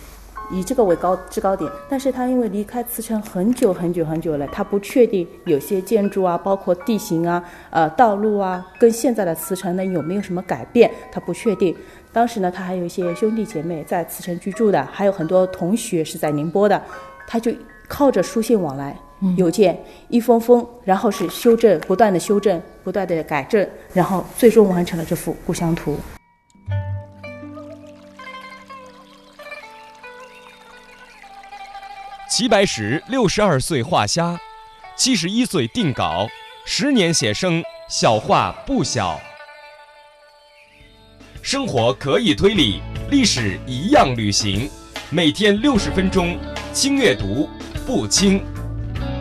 [0.52, 11.76] 以这个为高制高点，但是他因为离开慈城很久很久很久了，他不确定有些建筑啊，包括地形啊，呃，道路啊，跟现在的慈城呢有没有什么改变，他不确定。
[12.12, 16.82] 当时呢，他还有一些兄弟姐妹在慈城居住的，还有很多同学是在宁波的，
[17.28, 17.52] 他就
[17.88, 18.98] 靠着书信往来，
[19.38, 25.96] 邮件一封封，然后是修正，不断的修正，不断的改正，然后最终完成了这幅故乡图。
[32.40, 34.40] 齐白石六十二岁画虾，
[34.96, 36.26] 七十一岁定稿，
[36.66, 39.20] 十年写生，小画不小。
[41.42, 44.70] 生活可以推理，历史一样旅行。
[45.10, 46.40] 每天六十分钟，
[46.72, 47.50] 轻阅读，
[47.86, 48.42] 不轻。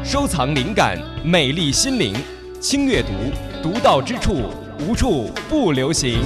[0.04, 2.14] 收藏灵感，美丽心灵，
[2.61, 3.11] 轻阅读，
[3.61, 6.20] 独到之处，无处不流行。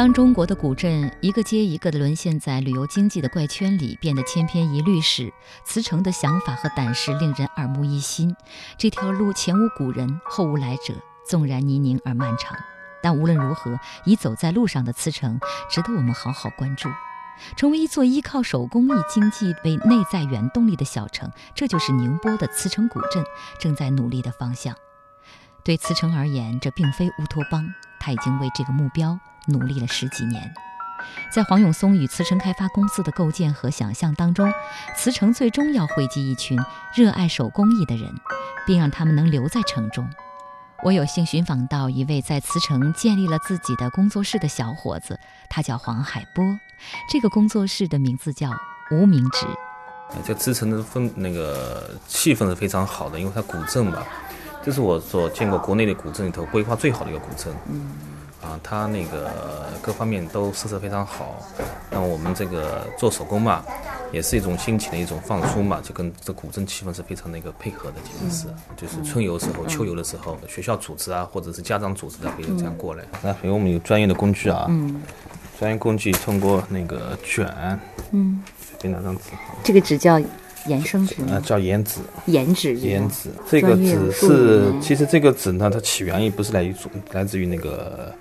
[0.00, 5.30] 当中国的古镇一个接一个的沦陷在旅游经济的怪圈里，变得千篇一律时，
[5.62, 8.34] 慈城的想法和胆识令人耳目一新。
[8.78, 10.94] 这条路前无古人，后无来者，
[11.28, 12.56] 纵然泥泞而漫长，
[13.02, 16.88] 但无论如何，已走在路上的慈城，值得我们好好关注。
[17.54, 23.22] 成为一座依靠手工艺经济为内在原动力的小城，这就是宁波的慈城古镇
[23.58, 24.74] 正在努力的方向。
[25.62, 27.68] 对慈城而言，这并非乌托邦，
[28.00, 30.52] 他已经为这个目标努力了十几年。
[31.32, 34.52] 在黄永松与慈城开发公司的构建和想象当中，
[34.96, 36.58] 慈城最终要汇集一群
[36.94, 38.12] 热爱手工艺的人，
[38.66, 40.08] 并让他们能留在城中。
[40.82, 46.44] 我有幸寻访到一位在慈城建立了自己的工作室的小伙子，他叫黄海波。
[47.10, 48.50] 这个工作室的名字叫
[48.90, 49.46] 无名指。
[50.24, 54.02] 这慈城的氛那个气氛是非常好的，因为它古镇嘛，
[54.62, 57.54] 这是我所见过国内的古镇里头规划最好的一个古镇。
[57.68, 57.90] 嗯。
[58.42, 59.30] 啊，它那个
[59.80, 61.42] 各方面都色泽非常好。
[61.90, 63.64] 那我们这个做手工嘛。
[64.12, 73.04] 也是一种心情的一种放松嘛，就跟这古镇气氛是非常那个配合的，其实是，就是春游时候、秋游的时候，学校组织啊，或者是家长组织的，可以这样过来。
[73.22, 75.00] 那因为我们有专业的工具啊，嗯，
[75.60, 77.46] 专业工具通过那个卷，
[78.10, 79.22] 嗯，随便拿张纸，
[79.62, 80.20] 这个纸叫
[80.66, 83.30] 延生纸啊，叫延纸，延纸，延纸。
[83.48, 86.74] 这个纸是，其实这个纸呢，它起源于不是来于，
[87.12, 88.12] 来自于那个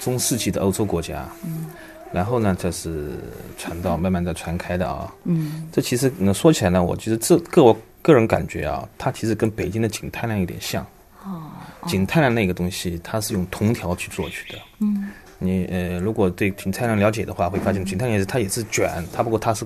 [0.00, 1.66] 中世纪的欧洲国家，嗯。
[2.12, 3.10] 然后呢，这是
[3.56, 5.14] 传到慢慢的传开的啊。
[5.26, 10.84] 嗯，这其实呢说起来呢，我觉得这个我个人感觉啊，它其实跟北京的景泰蓝有点像。
[11.24, 11.40] 哦。
[11.86, 14.58] 景泰蓝那个东西，它是用铜条去做去的。
[14.80, 15.08] 嗯。
[15.38, 19.64] 你呃，如果对景泰蓝了解的话，会发现景泰蓝也是它也是卷，它不过它是，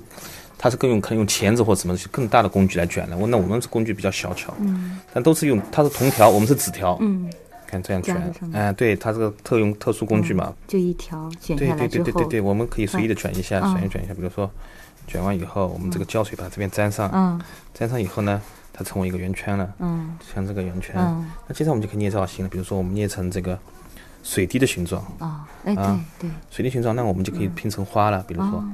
[0.59, 3.17] 它是更用可能用钳子或什么更大的工具来卷的。
[3.17, 4.53] 我那我们是工具比较小巧。
[4.61, 5.01] 嗯。
[5.15, 6.99] 但都是用它是铜条，我们是纸条。
[7.01, 7.31] 嗯。
[7.83, 14.15] 这样卷，哎，对，它这个特用特殊工具嘛，就一条卷下来对对对对对对，我们可以随意的卷一下，卷一卷一下。
[14.15, 14.51] 比如说，
[15.07, 17.41] 卷完以后，我们这个胶水把这边粘上，嗯，
[17.75, 18.41] 粘上以后呢，
[18.73, 20.95] 它成为一个圆圈了，嗯，像这个圆圈。
[21.47, 23.59] 那接着我们就可以捏造型了，比如说我们捏成这个
[24.23, 25.85] 水滴的形状，啊，哎，对
[26.21, 28.25] 对，水滴形状，那我们就可以拼成花了。
[28.27, 28.65] 比如说，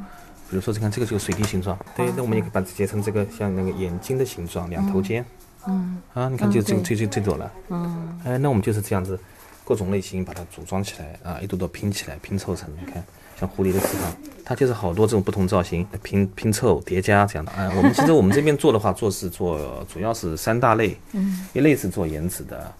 [0.48, 5.24] 比如说，你看这个就是水滴形状，对，那我们也可以把它截成这个像那个眼睛的形状，两头尖。
[5.66, 6.00] 嗯。
[6.12, 9.18] 啊，你看就这这这这朵了，嗯，哎，那我们就是这样子，
[9.64, 13.02] 各种类型把它组装起来啊，一朵朵拼起来，拼凑成，你看
[13.38, 14.12] 像蝴蝶的翅膀，
[14.44, 17.52] 它就是好多这种不同造型拼拼凑叠加这样的。
[17.52, 22.72] 哎，我们其实我们这边做的话，做是做主要是三大类，嗯，一类是做颜值的，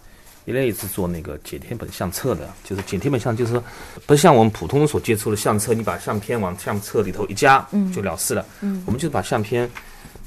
[0.44, 3.62] 一类是做那个剪贴本相册的，就是剪贴本相，就是说
[4.06, 9.70] 不像我们普通所接触的相册，你把相片往相册里头一夹，嗯，就了事了，嗯，我们就是把相片。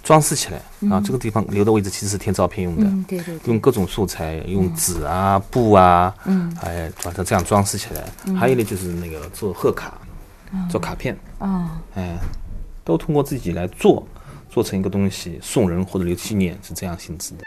[0.03, 0.57] 装饰起来
[0.91, 8.03] 啊，这个地方留的位置其实是贴照片用的，对对，用各种素材，用纸啊、布啊，嗯，哎，把它这样装饰起来。
[8.37, 9.97] 还有呢，就是那个做贺卡，
[10.69, 12.17] 做卡片，啊，哎，
[12.83, 14.05] 都通过自己来做，
[14.49, 17.43] 做成一个东西送人或者留纪念，是这样性质的。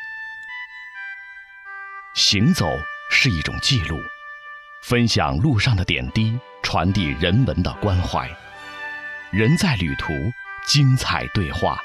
[2.14, 2.64] 行走
[3.10, 3.96] 是一种记录，
[4.84, 8.26] 分享路上的点滴，传递人文的关怀。
[9.30, 10.14] 人在旅途，
[10.66, 11.78] 精彩对话。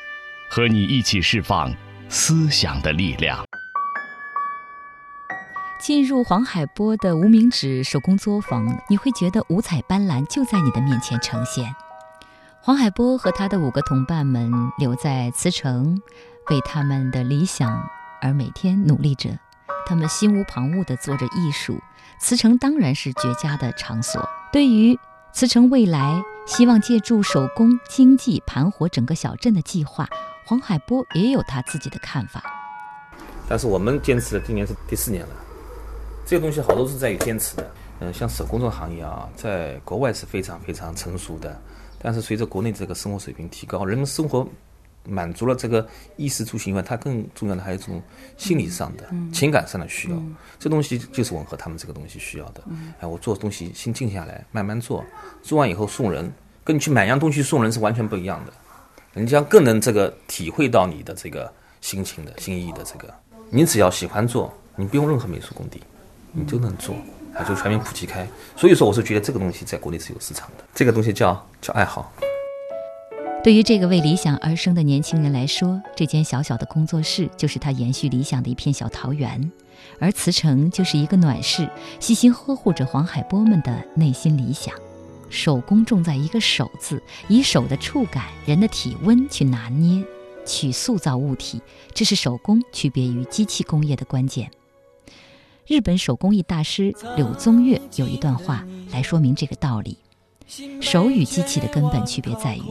[0.53, 1.73] 和你一起释放
[2.09, 3.41] 思想的力量。
[5.79, 11.73] 进入黄海波的无名指手工作坊，你会觉得五彩斑斓就在你的面前呈现。
[12.59, 16.01] 黄海波和他的五个同伴们留在慈城，
[16.49, 17.81] 为他们的理想
[18.21, 19.29] 而每天努力着。
[19.85, 21.79] 他们心无旁骛地做着艺术。
[22.19, 24.21] 慈城当然是绝佳的场所。
[24.51, 24.99] 对于
[25.31, 30.09] 慈城未来希望借助手工经济盘活整个小镇的计划。
[30.45, 32.43] 黄海波也有他自己的看法，
[33.47, 35.35] 但是我们坚持的今年是第四年了。
[36.25, 37.71] 这个东西好多是在于坚持的。
[37.99, 41.61] 嗯，像手工这个行业啊，在国外是非常非常成熟的，
[41.99, 44.47] 但是随着国内这个生活水平提高，人们生活
[45.05, 45.87] 满足了这个
[46.17, 48.01] 衣食住行以外，它更重要的还有一种
[48.37, 50.17] 心理上的、情感上的需要。
[50.57, 52.63] 这东西就是吻合他们这个东西需要的。
[52.99, 55.05] 哎，我做东西先静下来，慢慢做，
[55.43, 56.31] 做完以后送人，
[56.63, 58.53] 跟你去买样东西送人是完全不一样的。
[59.13, 61.51] 人家更能这个体会到你的这个
[61.81, 63.13] 心情的心意的这个，
[63.49, 65.81] 你只要喜欢做，你不用任何美术功底，
[66.31, 66.95] 你就能做，
[67.33, 68.25] 啊，就全面普及开。
[68.55, 70.63] 所以说，我是觉得这个东西在国内是有市场的。
[70.73, 72.11] 这个东西叫叫爱好。
[73.43, 79.51] 对于这个为理想而生的年轻人来说，这间小小的工作室就是他延续理想的一片小桃园，
[79.99, 81.67] 而慈城就是一个暖室，
[81.99, 84.73] 细心呵护着黄海波们的内心理想。
[85.31, 90.03] 手工重在一个“手”字，以手的触感、人的体温去拿捏，
[90.45, 91.61] 去塑造物体，
[91.93, 94.51] 这是手工区别于机器工业的关键。
[95.65, 99.97] 日本手工艺大师柳宗悦有一段话来说明这个道理：
[100.81, 102.63] 手与机器的根本区别在于，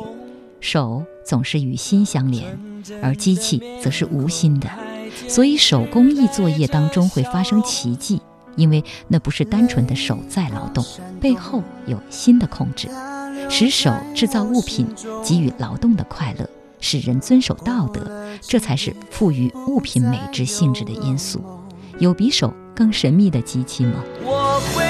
[0.60, 2.58] 手总是与心相连，
[3.02, 4.68] 而机器则是无心的。
[5.28, 8.20] 所以手工艺作业当中会发生奇迹，
[8.56, 10.84] 因为那不是单纯的手在劳动，
[11.20, 12.88] 背后有心的控制，
[13.48, 14.86] 使手制造物品，
[15.24, 16.48] 给予劳动的快乐，
[16.80, 21.42] 使人遵守道德，这才是赋予物品美之性质的因素。
[21.98, 24.02] 有比手更神秘的机器吗？
[24.22, 24.84] 我会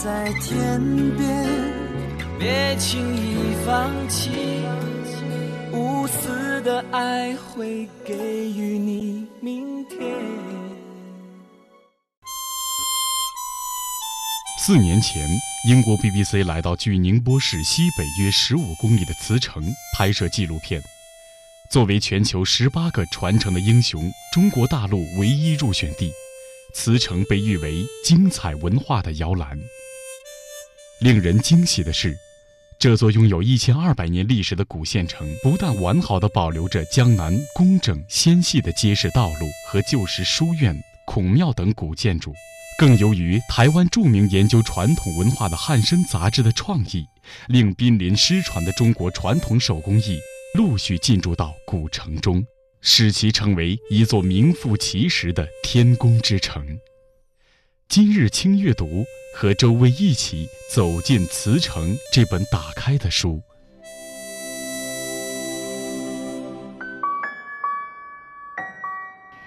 [0.00, 0.80] 在天
[1.16, 1.44] 边，
[2.38, 4.30] 别轻易放弃，
[5.72, 9.98] 无私的爱会给予你明天。
[14.60, 15.28] 四年前，
[15.68, 19.64] 英国 BBC 来到距宁波市西北约十五公里的慈城
[19.96, 20.80] 拍摄纪录片。
[21.72, 26.12] 作为全球十八个传承的英雄，中国大陆唯一入选地，
[26.72, 29.58] 慈城被誉为精彩文化的摇篮。
[31.00, 32.16] 令人惊喜的是，
[32.76, 40.76] 这座拥有一千二百年历史的古县城，不但完好的保留着江南工整纤细的街市道路和旧时书院、
[41.06, 42.34] 孔庙等古建筑。
[42.80, 47.04] 更由于台湾著名研究传统文化的《汉声》杂志的创意，
[47.46, 50.18] 令濒临失传的中国传统手工艺
[50.54, 52.44] 陆续进驻到古城中，
[52.80, 56.66] 使其成为一座名副其实的天工之城。
[57.90, 63.40] 今日轻阅读，和周薇一起走进慈城这本打开的书。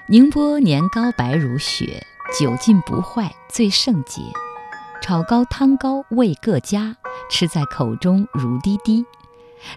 [0.08, 2.04] 宁波年糕白如雪。
[2.40, 4.22] 久浸不坏最圣洁，
[5.02, 6.96] 炒糕汤糕味各佳，
[7.30, 9.06] 吃在口中如滴滴。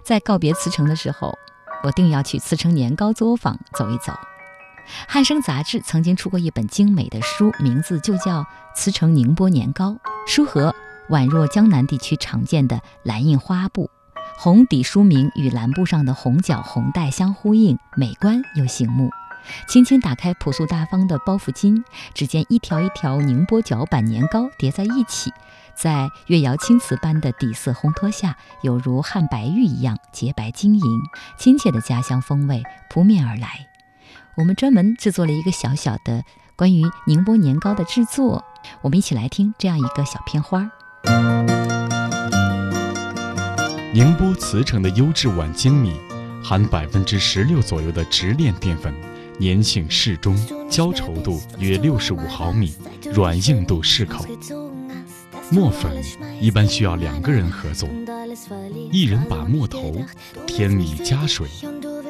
[0.03, 1.37] 在告别慈城的时候，
[1.83, 4.13] 我定要去慈城年糕作坊走一走。
[5.07, 8.41] 汉生杂志曾经出过一本精美的书，名字就叫
[8.75, 9.91] 《慈城宁波年糕》。
[10.27, 10.73] 书盒
[11.09, 13.89] 宛若江南地区常见的蓝印花布，
[14.37, 19.09] 红底书名与蓝布上的红角红带相呼应，美观又醒目。
[19.67, 21.83] 轻轻打开朴素大方的包袱巾，
[22.15, 25.31] 只见一条一条宁波角板年糕叠在一起，
[25.75, 31.01] 在月窑青瓷般的底色烘托下，有如汉白玉一样洁白晶莹，
[31.37, 33.67] 亲切的家乡风味扑面而来。
[34.37, 36.23] 我们专门制作了一个小小的
[36.57, 38.43] 关于宁波年糕的制作，
[38.81, 40.69] 我们一起来听这样一个小片花。
[43.93, 45.93] 宁波慈城的优质碗精米，
[46.43, 48.93] 含百分之十六左右的直链淀粉。
[49.39, 50.35] 粘性适中，
[50.69, 52.73] 焦稠度约六十五毫米，
[53.13, 54.25] 软硬度适口。
[55.49, 55.91] 磨粉
[56.41, 57.87] 一般需要两个人合作，
[58.91, 60.01] 一人把磨头，
[60.47, 61.47] 添米加水，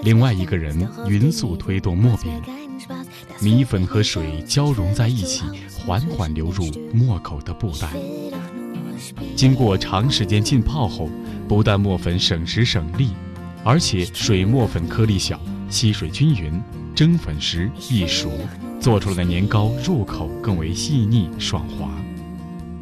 [0.06, 2.32] 另外一个人匀速推动磨饼，
[3.41, 5.45] 米粉和水交融在一起，
[5.80, 7.89] 缓缓流入磨口的布袋。
[9.36, 11.10] 经过长时间浸泡后，
[11.47, 13.14] 不但磨粉省时省力，
[13.64, 16.62] 而且水磨粉颗粒小，吸水均匀。
[16.93, 18.30] 蒸粉时易熟，
[18.80, 21.89] 做出来的年糕入口更为细腻爽滑。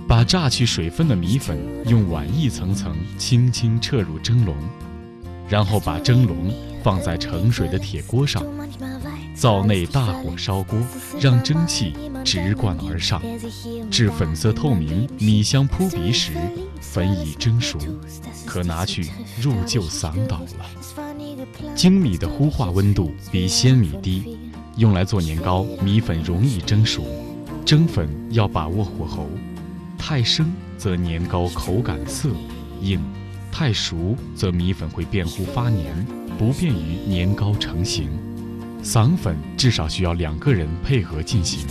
[0.09, 1.57] 把榨去水分的米粉
[1.87, 4.53] 用碗一层层轻轻撤入蒸笼，
[5.47, 6.53] 然后把蒸笼
[6.83, 8.43] 放在盛水的铁锅上，
[9.33, 10.77] 灶内大火烧锅，
[11.19, 11.93] 让蒸汽
[12.25, 13.21] 直灌而上，
[13.89, 16.33] 至粉色透明、米香扑鼻时，
[16.81, 17.79] 粉已蒸熟，
[18.45, 19.09] 可拿去
[19.41, 20.65] 入臼嗓捣了。
[21.73, 24.37] 精米的糊化温度比鲜米低，
[24.75, 27.05] 用来做年糕，米粉容易蒸熟。
[27.65, 29.29] 蒸粉要把握火候，
[29.97, 32.29] 太生则年糕口感涩
[32.81, 33.01] 硬，
[33.49, 36.05] 太熟则米粉会变糊发黏，
[36.43, 38.09] 不便于年糕成型。
[38.83, 41.65] 嗓粉至少需要两个人配合进行，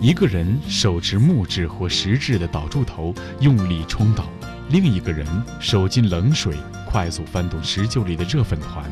[0.00, 4.24] 一个人手持木质或石质的捣柱头用力冲捣，
[4.70, 5.26] 另一个人
[5.60, 6.56] 手进冷水。
[6.86, 8.90] 快速翻动石臼里的热粉团，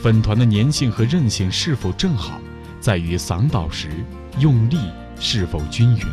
[0.00, 2.40] 粉团的粘性和韧性是否正好，
[2.80, 3.88] 在于嗓捣时
[4.40, 4.76] 用力
[5.20, 6.04] 是否均匀。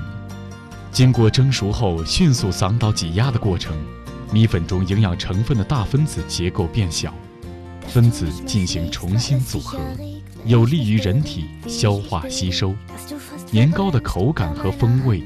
[0.91, 3.75] 经过蒸熟后迅速嗓捣挤压的过程，
[4.31, 7.11] 米粉中营养成分的大分子结构变小，
[7.91, 9.77] 分子进行重新组合，
[10.45, 12.73] 有利于人体消化吸收，
[13.51, 15.21] 年糕的口感和风味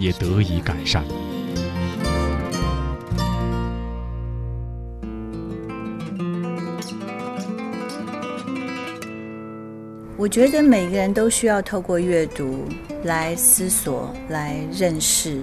[0.00, 1.04] 也得以改善。
[10.16, 12.64] 我觉得每个人都需要透过阅读
[13.04, 15.40] 来思索、来认识。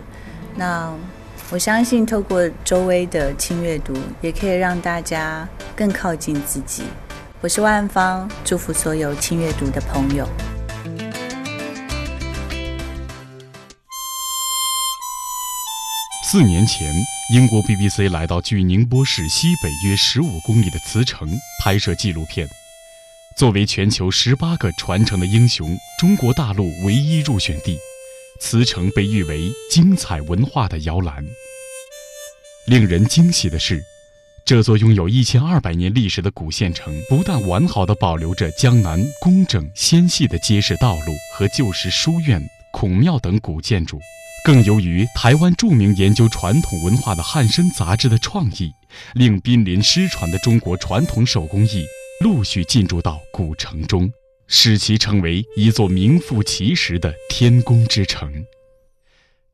[0.58, 0.94] 那
[1.56, 6.84] 我相信，透过周围的轻阅读，也可以让大家更靠近自己。
[7.40, 10.28] 我是万芳，祝福所有轻阅读的朋友。
[16.30, 16.94] 四年前，
[17.34, 21.26] 英国 BBC 来到距宁波市西北约十五公里的慈城
[21.64, 22.46] 拍摄纪录片。
[23.38, 27.78] 作为全球十八个传承的英雄，中国大陆唯一入选地，
[28.40, 31.26] 慈城被誉为精彩文化的摇篮。
[32.68, 33.82] 令人惊喜的是，
[34.46, 44.00] 这座拥有一千二百年历史的古县城，不但完好的保留着江南工整纤细的街市道路和旧时书院、孔庙等古建筑，
[44.44, 48.72] 更由于台湾著名研究传统文化的《汉声》杂志的创意，
[49.14, 51.86] 令濒临失传的中国传统手工艺。
[52.22, 54.10] 陆续进驻到古城中，
[54.48, 58.46] 使其成为一座名副其实的天工之城。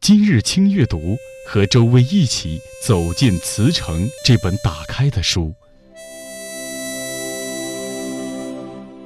[0.01, 1.17] 今日轻阅读，
[1.47, 5.53] 和周薇一起走进慈城这本打开的书。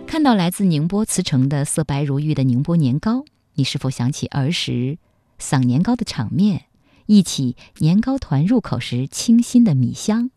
[0.08, 3.26] 看到来自宁波慈城的色白如玉的宁波年糕，
[3.56, 4.98] 你是否想起儿时
[5.38, 6.66] 赏年糕的场面，
[7.06, 10.32] 忆起年糕团入口时清新的米香？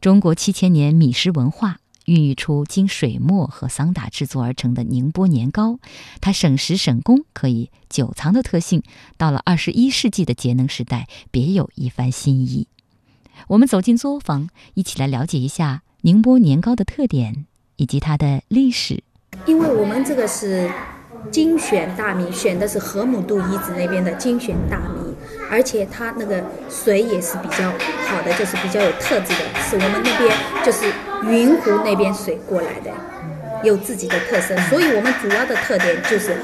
[0.00, 1.79] 中国七千年米食文化。
[2.10, 5.78] 孕育出经水磨和桑打制作而成的宁波年糕，
[6.20, 8.82] 它省时省工，可以久藏的特性，
[9.16, 12.66] 到了二十一世纪的节能时代，别有一番新意。
[13.46, 17.46] 我们走进作坊，一起来了解一下宁波年糕的特点
[17.76, 19.04] 以及它的历史。
[19.46, 20.68] 因为我们这个是
[21.30, 25.14] 精选大米，选的是河姆渡遗址那边的精选大米，
[25.48, 27.70] 而且它那个水也是比较
[28.08, 30.36] 好的，就是比较有特质的，是我们那边
[30.66, 30.92] 就是。
[31.24, 32.90] 云湖那边水过来的，
[33.62, 36.34] 有自己的特色，所以我们主要的特点就是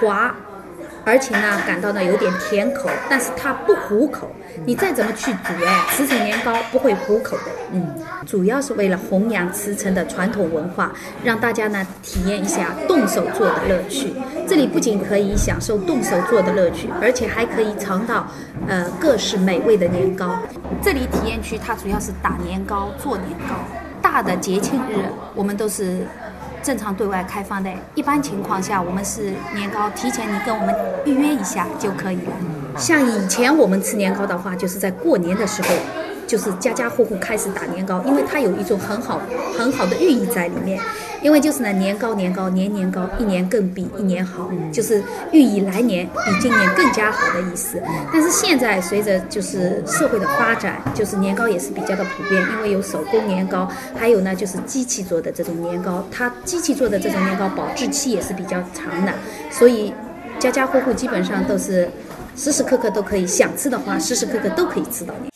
[0.00, 0.34] 滑，
[1.04, 4.30] 而且呢感到呢有点甜口，但是它不糊口。
[4.66, 7.44] 你再怎么去煮哎，慈城年糕不会糊口的。
[7.72, 7.94] 嗯，
[8.26, 10.92] 主要是为了弘扬慈城的传统文化，
[11.24, 14.12] 让大家呢体验一下动手做的乐趣。
[14.46, 18.26] 这里不仅可以享受动手做的乐趣，而且还可以尝到
[18.68, 20.38] 呃各式美味的年糕。
[20.82, 23.56] 这里体验区它主要是打年糕、做年糕。
[24.02, 26.06] 大的节庆日，我们都是
[26.62, 27.70] 正常对外开放的。
[27.94, 30.74] 一般情况下，我们是年糕提前你跟我们
[31.06, 32.32] 预约一下就可以了。
[32.76, 35.68] 像以前我们吃年糕的话，就是在过年的时候。
[36.32, 39.20] 就是家家户户开始打年糕，因为它有一种很好
[39.54, 40.80] 很好的寓意在里面。
[41.20, 47.80] 因为就是呢，年糕年糕年年高，一年更比一年好，就是寓意来年比今年更加好的意思。
[48.10, 59.12] 但是现在随着就是社会的发展，就是年糕也是比较的普遍，因为有手工年糕，还有呢就是机器做的这种年糕，它机器做的这种年糕保质期也是比较长的，
[59.50, 59.92] 所以
[60.40, 61.88] 家家户户基本上都是
[62.34, 65.31] 时时刻刻都可以想吃的话，时时刻刻都可以吃到年。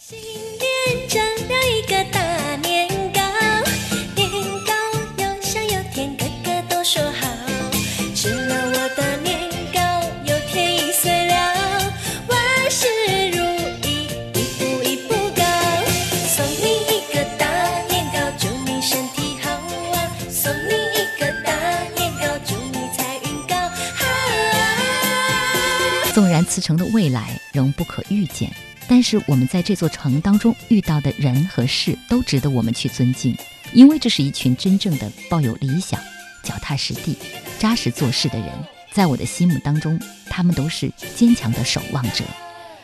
[26.46, 28.50] 慈城的未来仍不可预见。
[28.88, 33.36] 但是我们在这座城当中遇到的人和事都值得我们去尊敬，
[33.72, 36.00] 因为这是一群真正的抱有理想、
[36.44, 37.16] 脚踏实地、
[37.58, 38.48] 扎实做事的人。
[38.92, 42.24] 在我的心目当中，他们都是坚强的守望者。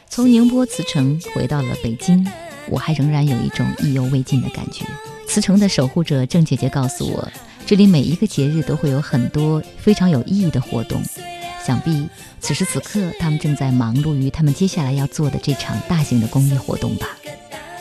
[0.08, 2.26] 从宁波慈城回到了北京，
[2.68, 4.84] 我还仍然有一种意犹未尽的感觉。
[5.26, 7.32] 慈城的守护者郑姐姐告诉我，
[7.64, 11.00] 这里每一个节日都会有很多非常有意义的活动。
[11.64, 12.08] 想必
[12.40, 17.06] 此时此刻，他们正在忙碌于他们接下来要做的这场大型的公益活动吧。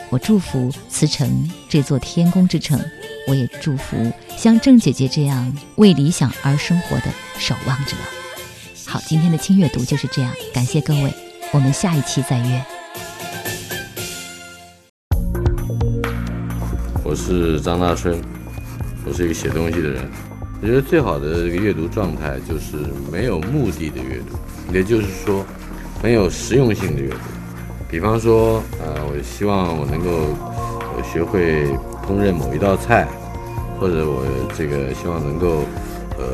[0.08, 2.78] 我祝福慈城这座天宫之城，
[3.26, 7.06] 我也祝福像郑姐姐这样为理想而生活的
[7.38, 7.96] 守望者。
[8.86, 11.12] 好，今天的轻阅读就是这样，感谢各位，
[11.50, 12.64] 我们下一期再约。
[17.02, 18.22] 我是张大春，
[19.04, 20.31] 我是一个写东西的人。
[20.62, 22.76] 我觉得最好的这个阅读状态就是
[23.10, 24.38] 没有目的的阅读，
[24.72, 25.44] 也就是说，
[26.00, 27.16] 没有实用性的阅读。
[27.90, 30.36] 比方说，呃，我希望我能够
[31.02, 31.66] 学会
[32.06, 33.08] 烹饪某一道菜，
[33.80, 34.24] 或者我
[34.56, 35.64] 这个希望能够
[36.16, 36.30] 呃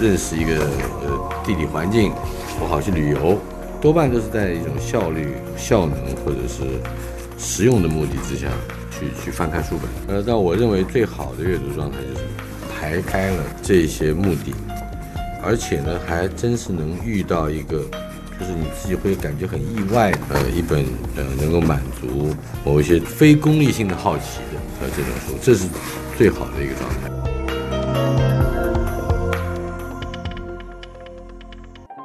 [0.00, 0.60] 认识一个
[1.02, 2.12] 呃地理环境，
[2.60, 3.36] 我好去旅游，
[3.80, 6.62] 多半都是在一种效率、效能或者是
[7.36, 8.46] 实用的目的之下
[8.92, 9.74] 去去翻看书
[10.06, 10.16] 本。
[10.16, 12.24] 呃，但我认为最好的阅读状态就是。
[12.84, 14.52] 排开了这些目的，
[15.42, 17.78] 而且呢，还真是能遇到一个，
[18.38, 20.84] 就是你自己会感觉很意外的，呃，一本
[21.16, 25.66] 呃能够满足某一些非功利性的好奇的呃这种书，这是
[26.18, 27.08] 最好的一个状态。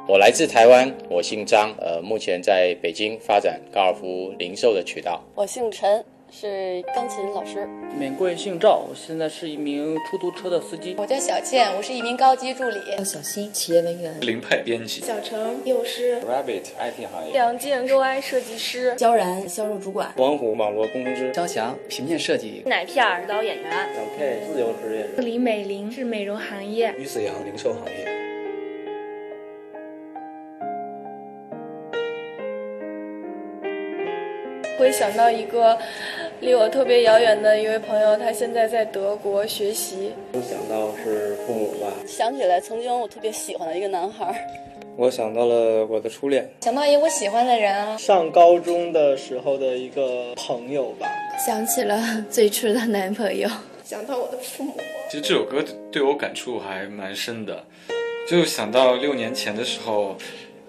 [0.08, 5.22] 我来自台湾，我姓张，呃，目前在北京发展高尔夫零售的渠道。
[5.34, 6.02] 我姓陈，
[6.32, 7.68] 是钢琴老师。
[7.98, 10.94] 免贵姓赵，我现在是一名出租车的司机。
[10.96, 12.76] 我叫小倩，我是一名高级助理。
[12.96, 14.14] 叫小新，企业文员。
[14.20, 15.00] 林派编辑。
[15.00, 16.20] 小程，幼师。
[16.20, 17.32] Rabbit IT 行业。
[17.32, 18.94] 梁静，UI 设计师。
[18.94, 20.12] 焦然，销售主管。
[20.18, 21.32] 王虎，网络工程师。
[21.32, 22.62] 张翔，平面设计。
[22.64, 23.70] 奶片儿，导演员。
[23.92, 25.06] 小 K，自由职业。
[25.24, 26.94] 李美玲是美容行业。
[26.96, 28.20] 于子阳，零售行业。
[34.78, 35.78] 会想到一个
[36.40, 40.12] 离我特别遥远的一位朋友，他现在在德国学习。
[40.32, 41.86] 我想到是父母吧。
[42.06, 44.34] 想起来曾经我特别喜欢的一个男孩。
[44.96, 46.50] 我想到了我的初恋。
[46.62, 47.94] 想到一个我喜欢的人啊。
[47.98, 51.06] 上高中的时候的一个朋友吧。
[51.38, 53.46] 想起了最初的男朋友。
[53.84, 54.74] 想到我的父母。
[55.10, 55.62] 其实这首歌
[55.92, 57.62] 对我感触还蛮深的，
[58.26, 60.16] 就想到六年前的时候，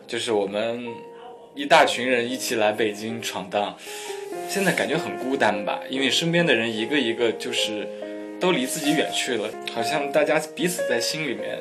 [0.05, 0.85] 就是我们。
[1.53, 3.75] 一大群人一起来北京闯荡，
[4.49, 5.79] 现在感觉很孤单吧？
[5.89, 7.87] 因为身边的人一个一个就是
[8.39, 11.57] 都离自己远去了，好像大家彼此在心里面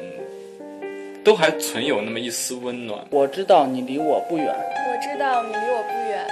[1.22, 3.04] 都还存有那么一丝温暖。
[3.10, 6.26] 我知道你离我不远，我知道你离我不远，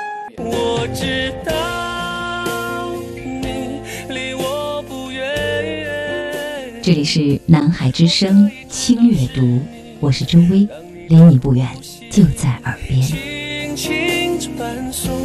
[0.51, 6.83] 我知道你离我不远。
[6.83, 9.61] 这里是南海之声轻阅读，
[10.01, 10.67] 我是周薇，
[11.09, 11.69] 离你不远，
[12.11, 13.03] 就在耳边。
[13.03, 15.18] 轻轻传送，我感觉。